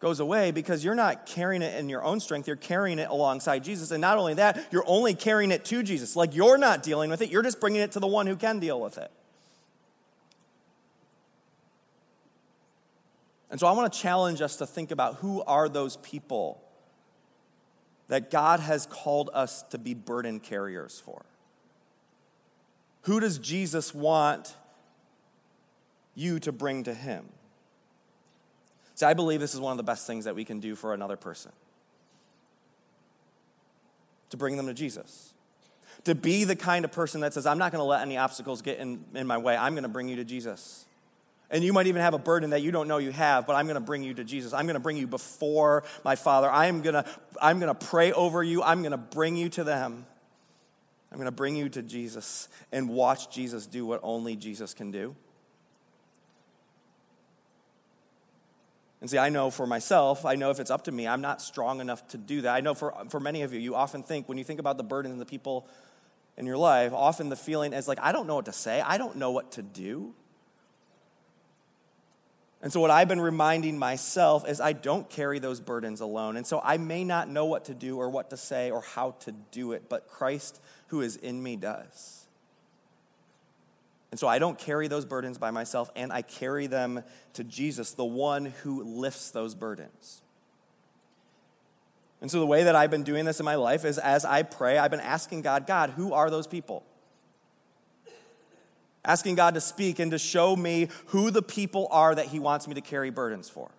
goes 0.00 0.20
away 0.20 0.50
because 0.50 0.84
you're 0.84 0.94
not 0.94 1.26
carrying 1.26 1.62
it 1.62 1.78
in 1.78 1.88
your 1.88 2.04
own 2.04 2.20
strength, 2.20 2.46
you're 2.46 2.56
carrying 2.56 2.98
it 2.98 3.08
alongside 3.08 3.64
Jesus. 3.64 3.90
And 3.90 4.00
not 4.00 4.16
only 4.18 4.34
that, 4.34 4.68
you're 4.70 4.84
only 4.86 5.14
carrying 5.14 5.50
it 5.50 5.64
to 5.66 5.82
Jesus. 5.82 6.14
Like 6.14 6.34
you're 6.34 6.58
not 6.58 6.82
dealing 6.82 7.10
with 7.10 7.20
it, 7.20 7.30
you're 7.30 7.42
just 7.42 7.60
bringing 7.60 7.80
it 7.80 7.92
to 7.92 8.00
the 8.00 8.06
one 8.06 8.26
who 8.26 8.36
can 8.36 8.58
deal 8.60 8.80
with 8.80 8.98
it. 8.98 9.10
And 13.50 13.58
so 13.58 13.66
I 13.66 13.72
want 13.72 13.92
to 13.92 13.98
challenge 13.98 14.42
us 14.42 14.56
to 14.56 14.66
think 14.66 14.90
about 14.90 15.16
who 15.16 15.42
are 15.42 15.68
those 15.68 15.96
people 15.96 16.62
that 18.08 18.30
God 18.30 18.60
has 18.60 18.86
called 18.86 19.30
us 19.32 19.62
to 19.64 19.78
be 19.78 19.94
burden 19.94 20.40
carriers 20.40 21.00
for? 21.04 21.24
Who 23.02 23.20
does 23.20 23.38
Jesus 23.38 23.94
want 23.94 24.54
you 26.14 26.40
to 26.40 26.52
bring 26.52 26.84
to 26.84 26.94
him? 26.94 27.26
See, 28.98 29.06
I 29.06 29.14
believe 29.14 29.38
this 29.38 29.54
is 29.54 29.60
one 29.60 29.70
of 29.70 29.76
the 29.76 29.84
best 29.84 30.08
things 30.08 30.24
that 30.24 30.34
we 30.34 30.44
can 30.44 30.58
do 30.58 30.74
for 30.74 30.92
another 30.92 31.16
person 31.16 31.52
to 34.30 34.36
bring 34.36 34.56
them 34.56 34.66
to 34.66 34.74
Jesus. 34.74 35.34
To 36.02 36.16
be 36.16 36.42
the 36.42 36.56
kind 36.56 36.84
of 36.84 36.90
person 36.90 37.20
that 37.20 37.32
says, 37.32 37.46
I'm 37.46 37.58
not 37.58 37.70
going 37.70 37.78
to 37.78 37.84
let 37.84 38.02
any 38.02 38.16
obstacles 38.16 38.60
get 38.60 38.80
in, 38.80 39.04
in 39.14 39.28
my 39.28 39.38
way. 39.38 39.56
I'm 39.56 39.74
going 39.74 39.84
to 39.84 39.88
bring 39.88 40.08
you 40.08 40.16
to 40.16 40.24
Jesus. 40.24 40.84
And 41.48 41.62
you 41.62 41.72
might 41.72 41.86
even 41.86 42.02
have 42.02 42.12
a 42.12 42.18
burden 42.18 42.50
that 42.50 42.62
you 42.62 42.72
don't 42.72 42.88
know 42.88 42.98
you 42.98 43.12
have, 43.12 43.46
but 43.46 43.54
I'm 43.54 43.66
going 43.66 43.76
to 43.76 43.80
bring 43.80 44.02
you 44.02 44.14
to 44.14 44.24
Jesus. 44.24 44.52
I'm 44.52 44.66
going 44.66 44.74
to 44.74 44.80
bring 44.80 44.96
you 44.96 45.06
before 45.06 45.84
my 46.04 46.16
Father. 46.16 46.50
I'm 46.50 46.82
going 46.82 46.94
to, 46.94 47.04
I'm 47.40 47.60
going 47.60 47.72
to 47.72 47.86
pray 47.86 48.10
over 48.10 48.42
you. 48.42 48.64
I'm 48.64 48.80
going 48.80 48.90
to 48.90 48.98
bring 48.98 49.36
you 49.36 49.48
to 49.50 49.62
them. 49.62 50.06
I'm 51.12 51.18
going 51.18 51.26
to 51.26 51.30
bring 51.30 51.54
you 51.54 51.68
to 51.68 51.82
Jesus 51.82 52.48
and 52.72 52.88
watch 52.88 53.30
Jesus 53.30 53.64
do 53.68 53.86
what 53.86 54.00
only 54.02 54.34
Jesus 54.34 54.74
can 54.74 54.90
do. 54.90 55.14
And 59.00 59.08
see, 59.08 59.18
I 59.18 59.28
know 59.28 59.50
for 59.50 59.66
myself, 59.66 60.24
I 60.24 60.34
know 60.34 60.50
if 60.50 60.58
it's 60.58 60.70
up 60.70 60.84
to 60.84 60.92
me, 60.92 61.06
I'm 61.06 61.20
not 61.20 61.40
strong 61.40 61.80
enough 61.80 62.06
to 62.08 62.18
do 62.18 62.40
that. 62.42 62.54
I 62.54 62.60
know 62.60 62.74
for, 62.74 62.94
for 63.10 63.20
many 63.20 63.42
of 63.42 63.52
you, 63.52 63.60
you 63.60 63.74
often 63.74 64.02
think, 64.02 64.28
when 64.28 64.38
you 64.38 64.44
think 64.44 64.58
about 64.58 64.76
the 64.76 64.82
burden 64.82 65.12
and 65.12 65.20
the 65.20 65.26
people 65.26 65.68
in 66.36 66.46
your 66.46 66.56
life, 66.56 66.92
often 66.92 67.28
the 67.28 67.36
feeling 67.36 67.72
is 67.72 67.86
like, 67.86 67.98
I 68.00 68.10
don't 68.10 68.26
know 68.26 68.34
what 68.34 68.46
to 68.46 68.52
say, 68.52 68.80
I 68.80 68.98
don't 68.98 69.16
know 69.16 69.30
what 69.30 69.52
to 69.52 69.62
do. 69.62 70.14
And 72.60 72.72
so, 72.72 72.80
what 72.80 72.90
I've 72.90 73.06
been 73.06 73.20
reminding 73.20 73.78
myself 73.78 74.48
is 74.48 74.60
I 74.60 74.72
don't 74.72 75.08
carry 75.08 75.38
those 75.38 75.60
burdens 75.60 76.00
alone. 76.00 76.36
And 76.36 76.44
so, 76.44 76.60
I 76.64 76.76
may 76.76 77.04
not 77.04 77.28
know 77.28 77.44
what 77.44 77.66
to 77.66 77.74
do 77.74 77.98
or 77.98 78.10
what 78.10 78.30
to 78.30 78.36
say 78.36 78.72
or 78.72 78.80
how 78.80 79.12
to 79.20 79.32
do 79.52 79.72
it, 79.72 79.88
but 79.88 80.08
Christ 80.08 80.60
who 80.88 81.00
is 81.00 81.14
in 81.16 81.40
me 81.40 81.54
does. 81.54 82.26
And 84.10 84.18
so 84.18 84.26
I 84.26 84.38
don't 84.38 84.58
carry 84.58 84.88
those 84.88 85.04
burdens 85.04 85.36
by 85.36 85.50
myself, 85.50 85.90
and 85.94 86.12
I 86.12 86.22
carry 86.22 86.66
them 86.66 87.02
to 87.34 87.44
Jesus, 87.44 87.92
the 87.92 88.04
one 88.04 88.46
who 88.62 88.82
lifts 88.82 89.30
those 89.30 89.54
burdens. 89.54 90.22
And 92.20 92.30
so 92.30 92.40
the 92.40 92.46
way 92.46 92.64
that 92.64 92.74
I've 92.74 92.90
been 92.90 93.04
doing 93.04 93.24
this 93.24 93.38
in 93.38 93.44
my 93.44 93.54
life 93.54 93.84
is 93.84 93.98
as 93.98 94.24
I 94.24 94.42
pray, 94.42 94.78
I've 94.78 94.90
been 94.90 95.00
asking 95.00 95.42
God, 95.42 95.66
God, 95.66 95.90
who 95.90 96.12
are 96.12 96.30
those 96.30 96.46
people? 96.46 96.84
Asking 99.04 99.36
God 99.36 99.54
to 99.54 99.60
speak 99.60 99.98
and 99.98 100.10
to 100.10 100.18
show 100.18 100.56
me 100.56 100.88
who 101.06 101.30
the 101.30 101.42
people 101.42 101.86
are 101.90 102.14
that 102.14 102.26
He 102.26 102.38
wants 102.38 102.66
me 102.66 102.74
to 102.74 102.80
carry 102.80 103.10
burdens 103.10 103.48
for. 103.48 103.70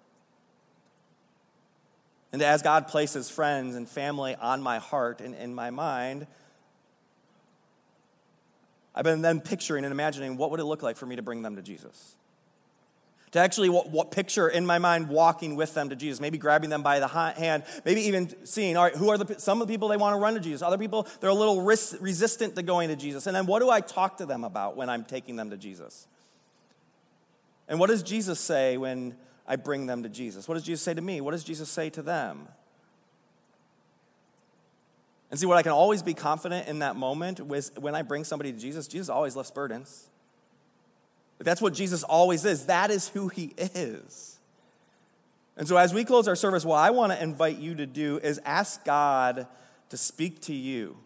And 2.31 2.41
as 2.41 2.61
God 2.61 2.87
places 2.87 3.29
friends 3.29 3.75
and 3.75 3.89
family 3.89 4.35
on 4.35 4.61
my 4.61 4.77
heart 4.77 5.19
and 5.19 5.35
in 5.35 5.53
my 5.53 5.71
mind, 5.71 6.27
I've 8.99 9.05
been 9.05 9.21
then 9.21 9.39
picturing 9.39 9.85
and 9.85 9.93
imagining 9.93 10.35
what 10.35 10.51
would 10.51 10.59
it 10.59 10.65
look 10.65 10.83
like 10.83 10.97
for 10.97 11.05
me 11.05 11.15
to 11.15 11.21
bring 11.21 11.41
them 11.41 11.55
to 11.55 11.61
Jesus. 11.61 12.17
To 13.31 13.39
actually 13.39 13.69
what, 13.69 13.89
what 13.89 14.11
picture 14.11 14.49
in 14.49 14.65
my 14.65 14.77
mind 14.77 15.07
walking 15.07 15.55
with 15.55 15.73
them 15.73 15.87
to 15.87 15.95
Jesus, 15.95 16.19
maybe 16.19 16.37
grabbing 16.37 16.69
them 16.69 16.83
by 16.83 16.99
the 16.99 17.07
hand, 17.07 17.63
maybe 17.85 18.01
even 18.01 18.35
seeing, 18.45 18.75
all 18.75 18.83
right, 18.83 18.93
who 18.93 19.09
are 19.09 19.17
the, 19.17 19.39
some 19.39 19.61
of 19.61 19.69
the 19.69 19.73
people 19.73 19.87
they 19.87 19.95
want 19.95 20.15
to 20.15 20.19
run 20.19 20.33
to 20.33 20.41
Jesus? 20.41 20.61
Other 20.61 20.77
people, 20.77 21.07
they're 21.21 21.29
a 21.29 21.33
little 21.33 21.61
resistant 21.61 22.57
to 22.57 22.61
going 22.61 22.89
to 22.89 22.97
Jesus. 22.97 23.25
And 23.25 23.33
then 23.33 23.45
what 23.45 23.59
do 23.59 23.69
I 23.69 23.79
talk 23.79 24.17
to 24.17 24.25
them 24.25 24.43
about 24.43 24.75
when 24.75 24.89
I'm 24.89 25.05
taking 25.05 25.37
them 25.37 25.49
to 25.51 25.55
Jesus? 25.55 26.05
And 27.69 27.79
what 27.79 27.87
does 27.87 28.03
Jesus 28.03 28.37
say 28.37 28.75
when 28.75 29.15
I 29.47 29.55
bring 29.55 29.85
them 29.85 30.03
to 30.03 30.09
Jesus? 30.09 30.45
What 30.45 30.55
does 30.55 30.63
Jesus 30.63 30.81
say 30.81 30.93
to 30.93 31.01
me? 31.01 31.21
What 31.21 31.31
does 31.31 31.45
Jesus 31.45 31.69
say 31.69 31.89
to 31.91 32.01
them? 32.01 32.49
And 35.31 35.39
see, 35.39 35.45
what 35.45 35.57
I 35.57 35.63
can 35.63 35.71
always 35.71 36.01
be 36.01 36.13
confident 36.13 36.67
in 36.67 36.79
that 36.79 36.95
moment 36.95 37.45
was 37.45 37.71
when 37.77 37.93
I 37.93 38.01
bring 38.01 38.23
somebody 38.23 38.51
to 38.51 38.57
Jesus, 38.57 38.87
Jesus 38.87 39.09
always 39.09 39.35
lifts 39.35 39.51
burdens. 39.51 40.07
That's 41.37 41.61
what 41.61 41.73
Jesus 41.73 42.03
always 42.03 42.43
is. 42.45 42.65
That 42.65 42.91
is 42.91 43.07
who 43.09 43.29
he 43.29 43.53
is. 43.57 44.37
And 45.55 45.67
so, 45.67 45.77
as 45.77 45.93
we 45.93 46.03
close 46.03 46.27
our 46.27 46.35
service, 46.35 46.65
what 46.65 46.77
I 46.77 46.89
want 46.89 47.11
to 47.11 47.21
invite 47.21 47.57
you 47.57 47.75
to 47.75 47.85
do 47.85 48.17
is 48.17 48.39
ask 48.43 48.83
God 48.85 49.45
to 49.89 49.97
speak 49.97 50.41
to 50.43 50.53
you, 50.53 50.97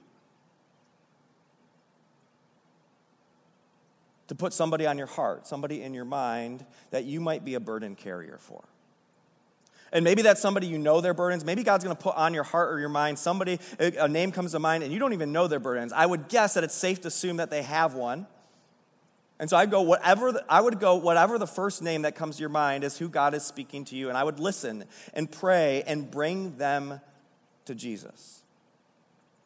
to 4.28 4.36
put 4.36 4.54
somebody 4.54 4.86
on 4.86 4.98
your 4.98 5.08
heart, 5.08 5.48
somebody 5.48 5.82
in 5.82 5.94
your 5.94 6.06
mind 6.06 6.66
that 6.92 7.04
you 7.04 7.20
might 7.20 7.44
be 7.44 7.56
a 7.56 7.60
burden 7.60 7.96
carrier 7.96 8.38
for. 8.40 8.64
And 9.94 10.04
maybe 10.04 10.24
that's 10.24 10.42
somebody 10.42 10.66
you 10.66 10.80
know 10.80 11.02
their 11.02 11.14
burdens. 11.14 11.46
Maybe 11.46 11.64
God's 11.64 11.84
going 11.84 11.96
to 11.96 12.02
put 12.02 12.16
on 12.16 12.34
your 12.34 12.44
heart 12.44 12.74
or 12.74 12.80
your 12.80 12.90
mind 12.90 13.20
somebody, 13.20 13.60
a 13.80 14.08
name 14.08 14.32
comes 14.32 14.52
to 14.52 14.60
mind, 14.60 14.84
and 14.84 14.92
you 14.92 14.98
don't 14.98 15.14
even 15.14 15.32
know 15.32 15.48
their 15.48 15.60
burdens. 15.60 15.94
I 15.94 16.08
would 16.08 16.28
guess 16.28 16.56
that 16.56 16.64
it's 16.64 16.74
safe 16.74 17.02
to 17.02 17.10
assume 17.10 17.38
that 17.38 17.52
they 17.52 17.62
have 17.62 17.94
one. 17.94 18.26
And 19.40 19.50
so 19.50 19.56
I'd 19.56 19.70
go 19.70 19.82
whatever 19.82 20.32
the, 20.32 20.44
I 20.50 20.62
would 20.62 20.80
go 20.80 20.96
whatever 20.96 21.38
the 21.38 21.48
first 21.48 21.82
name 21.82 22.04
that 22.04 22.16
comes 22.16 22.38
to 22.38 22.40
your 22.42 22.50
mind 22.50 22.84
is 22.84 22.98
who 22.98 23.08
God 23.08 23.36
is 23.36 23.44
speaking 23.44 23.86
to 23.86 23.96
you, 23.96 24.10
and 24.10 24.18
I 24.18 24.24
would 24.24 24.40
listen 24.40 24.86
and 25.14 25.32
pray 25.32 25.84
and 25.86 26.10
bring 26.10 26.58
them 26.58 27.00
to 27.66 27.76
Jesus. 27.76 28.42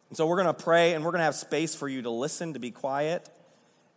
And 0.09 0.15
so 0.15 0.27
we're 0.27 0.41
going 0.41 0.47
to 0.47 0.63
pray, 0.63 0.93
and 0.93 1.03
we're 1.03 1.11
going 1.11 1.19
to 1.19 1.25
have 1.25 1.35
space 1.35 1.75
for 1.75 1.89
you 1.89 2.03
to 2.03 2.09
listen, 2.09 2.53
to 2.53 2.59
be 2.59 2.71
quiet, 2.71 3.29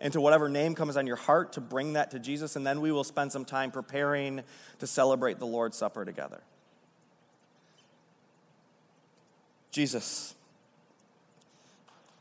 and 0.00 0.12
to 0.14 0.20
whatever 0.20 0.48
name 0.48 0.74
comes 0.74 0.96
on 0.96 1.06
your 1.06 1.16
heart 1.16 1.52
to 1.54 1.60
bring 1.60 1.92
that 1.92 2.10
to 2.12 2.18
Jesus, 2.18 2.56
and 2.56 2.66
then 2.66 2.80
we 2.80 2.90
will 2.90 3.04
spend 3.04 3.32
some 3.32 3.44
time 3.44 3.70
preparing 3.70 4.42
to 4.78 4.86
celebrate 4.86 5.38
the 5.38 5.46
Lord's 5.46 5.76
Supper 5.76 6.04
together. 6.04 6.40
Jesus, 9.70 10.34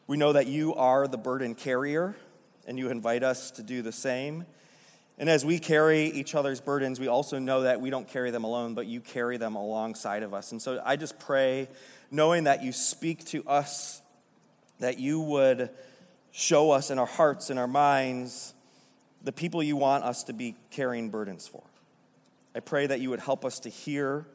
we 0.08 0.18
know 0.18 0.34
that 0.34 0.48
you 0.48 0.76
are 0.76 1.08
the 1.08 1.18
burden 1.18 1.56
carrier, 1.56 2.16
and 2.68 2.78
you 2.78 2.90
invite 2.90 3.24
us 3.24 3.52
to 3.52 3.64
do 3.64 3.82
the 3.82 3.92
same. 3.92 4.46
And 5.18 5.30
as 5.30 5.44
we 5.44 5.58
carry 5.60 6.06
each 6.06 6.36
other's 6.36 6.62
burdens, 6.62 7.00
we 7.00 7.08
also 7.08 7.40
know 7.40 7.62
that 7.62 7.82
we 7.82 7.90
don't 7.90 8.08
carry 8.08 8.32
them 8.32 8.44
alone, 8.44 8.74
but 8.74 8.86
you 8.86 9.02
carry 9.02 9.38
them 9.38 9.56
alongside 9.56 10.24
of 10.24 10.34
us. 10.34 10.52
And 10.52 10.62
so 10.62 10.82
I 10.86 10.96
just 10.96 11.20
pray, 11.20 11.68
knowing 12.12 12.44
that 12.44 12.64
you 12.64 12.72
speak 12.72 13.26
to 13.26 13.44
us, 13.46 14.02
that 14.80 15.00
you 15.00 15.20
would 15.20 15.72
show 16.32 16.72
us 16.72 16.90
in 16.92 17.00
our 17.00 17.06
hearts 17.06 17.50
and 17.50 17.60
our 17.60 17.68
minds 17.68 18.54
the 19.24 19.32
people 19.32 19.62
you 19.62 19.76
want 19.76 20.04
us 20.04 20.24
to 20.24 20.34
be 20.34 20.56
carrying 20.72 21.10
burdens 21.10 21.48
for. 21.48 21.64
I 22.56 22.60
pray 22.62 22.88
that 22.88 23.00
you 23.00 23.10
would 23.10 23.20
help 23.20 23.44
us 23.46 23.60
to 23.62 23.70
hear 23.70 24.26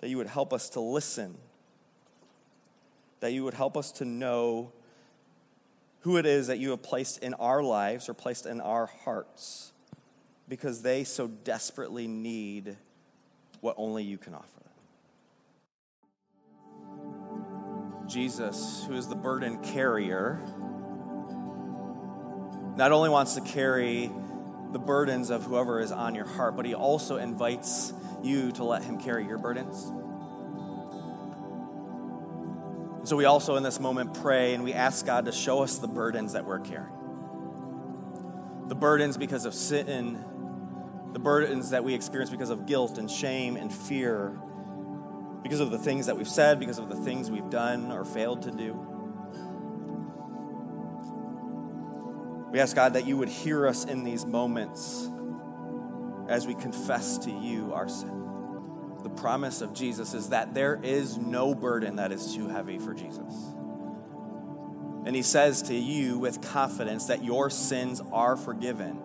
that 0.00 0.08
you 0.08 0.16
would 0.16 0.26
help 0.26 0.52
us 0.52 0.68
to 0.70 0.80
listen, 0.80 1.38
that 3.20 3.32
you 3.32 3.44
would 3.44 3.54
help 3.54 3.76
us 3.76 3.92
to 3.92 4.04
know 4.04 4.72
who 6.00 6.16
it 6.16 6.26
is 6.26 6.48
that 6.48 6.58
you 6.58 6.70
have 6.70 6.82
placed 6.82 7.22
in 7.22 7.34
our 7.34 7.62
lives 7.62 8.08
or 8.08 8.14
placed 8.14 8.44
in 8.44 8.60
our 8.60 8.86
hearts 9.04 9.72
because 10.48 10.82
they 10.82 11.04
so 11.04 11.28
desperately 11.28 12.08
need 12.08 12.76
what 13.60 13.76
only 13.78 14.02
you 14.02 14.18
can 14.18 14.34
offer 14.34 14.61
Jesus, 18.12 18.84
who 18.86 18.94
is 18.94 19.08
the 19.08 19.14
burden 19.14 19.62
carrier, 19.62 20.38
not 22.76 22.92
only 22.92 23.08
wants 23.08 23.36
to 23.36 23.40
carry 23.40 24.10
the 24.72 24.78
burdens 24.78 25.30
of 25.30 25.44
whoever 25.44 25.80
is 25.80 25.90
on 25.90 26.14
your 26.14 26.26
heart, 26.26 26.54
but 26.54 26.66
he 26.66 26.74
also 26.74 27.16
invites 27.16 27.94
you 28.22 28.52
to 28.52 28.64
let 28.64 28.84
him 28.84 29.00
carry 29.00 29.24
your 29.26 29.38
burdens. 29.38 29.90
So 33.08 33.16
we 33.16 33.24
also 33.24 33.56
in 33.56 33.62
this 33.62 33.80
moment 33.80 34.12
pray 34.20 34.52
and 34.52 34.62
we 34.62 34.74
ask 34.74 35.06
God 35.06 35.24
to 35.24 35.32
show 35.32 35.62
us 35.62 35.78
the 35.78 35.88
burdens 35.88 36.34
that 36.34 36.44
we're 36.44 36.60
carrying. 36.60 36.92
The 38.68 38.74
burdens 38.74 39.16
because 39.16 39.46
of 39.46 39.54
sin, 39.54 40.22
the 41.14 41.18
burdens 41.18 41.70
that 41.70 41.82
we 41.82 41.94
experience 41.94 42.30
because 42.30 42.50
of 42.50 42.66
guilt 42.66 42.98
and 42.98 43.10
shame 43.10 43.56
and 43.56 43.72
fear, 43.72 44.38
because 45.42 45.60
of 45.60 45.70
the 45.70 45.78
things 45.78 46.06
that 46.06 46.16
we've 46.16 46.28
said, 46.28 46.58
because 46.58 46.78
of 46.78 46.88
the 46.88 46.96
things 46.96 47.30
we've 47.30 47.50
done 47.50 47.90
or 47.92 48.04
failed 48.04 48.42
to 48.42 48.50
do. 48.50 48.74
We 52.52 52.60
ask 52.60 52.76
God 52.76 52.94
that 52.94 53.06
you 53.06 53.16
would 53.16 53.30
hear 53.30 53.66
us 53.66 53.84
in 53.84 54.04
these 54.04 54.26
moments 54.26 55.08
as 56.28 56.46
we 56.46 56.54
confess 56.54 57.18
to 57.18 57.30
you 57.30 57.72
our 57.72 57.88
sin 57.88 58.22
the 59.02 59.10
promise 59.10 59.60
of 59.60 59.74
Jesus 59.74 60.14
is 60.14 60.28
that 60.28 60.54
there 60.54 60.78
is 60.82 61.16
no 61.18 61.54
burden 61.54 61.96
that 61.96 62.12
is 62.12 62.34
too 62.34 62.48
heavy 62.48 62.78
for 62.78 62.94
Jesus. 62.94 63.34
And 65.04 65.16
he 65.16 65.22
says 65.22 65.62
to 65.62 65.74
you 65.74 66.18
with 66.18 66.40
confidence 66.40 67.06
that 67.06 67.24
your 67.24 67.50
sins 67.50 68.00
are 68.12 68.36
forgiven 68.36 69.00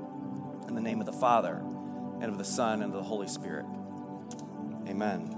in 0.67 0.75
the 0.75 0.81
name 0.81 0.99
of 0.99 1.07
the 1.07 1.13
Father 1.13 1.55
and 2.21 2.25
of 2.25 2.37
the 2.37 2.45
Son 2.45 2.81
and 2.81 2.93
of 2.93 2.97
the 2.99 3.03
Holy 3.03 3.27
Spirit. 3.27 3.65
Amen. 4.87 5.36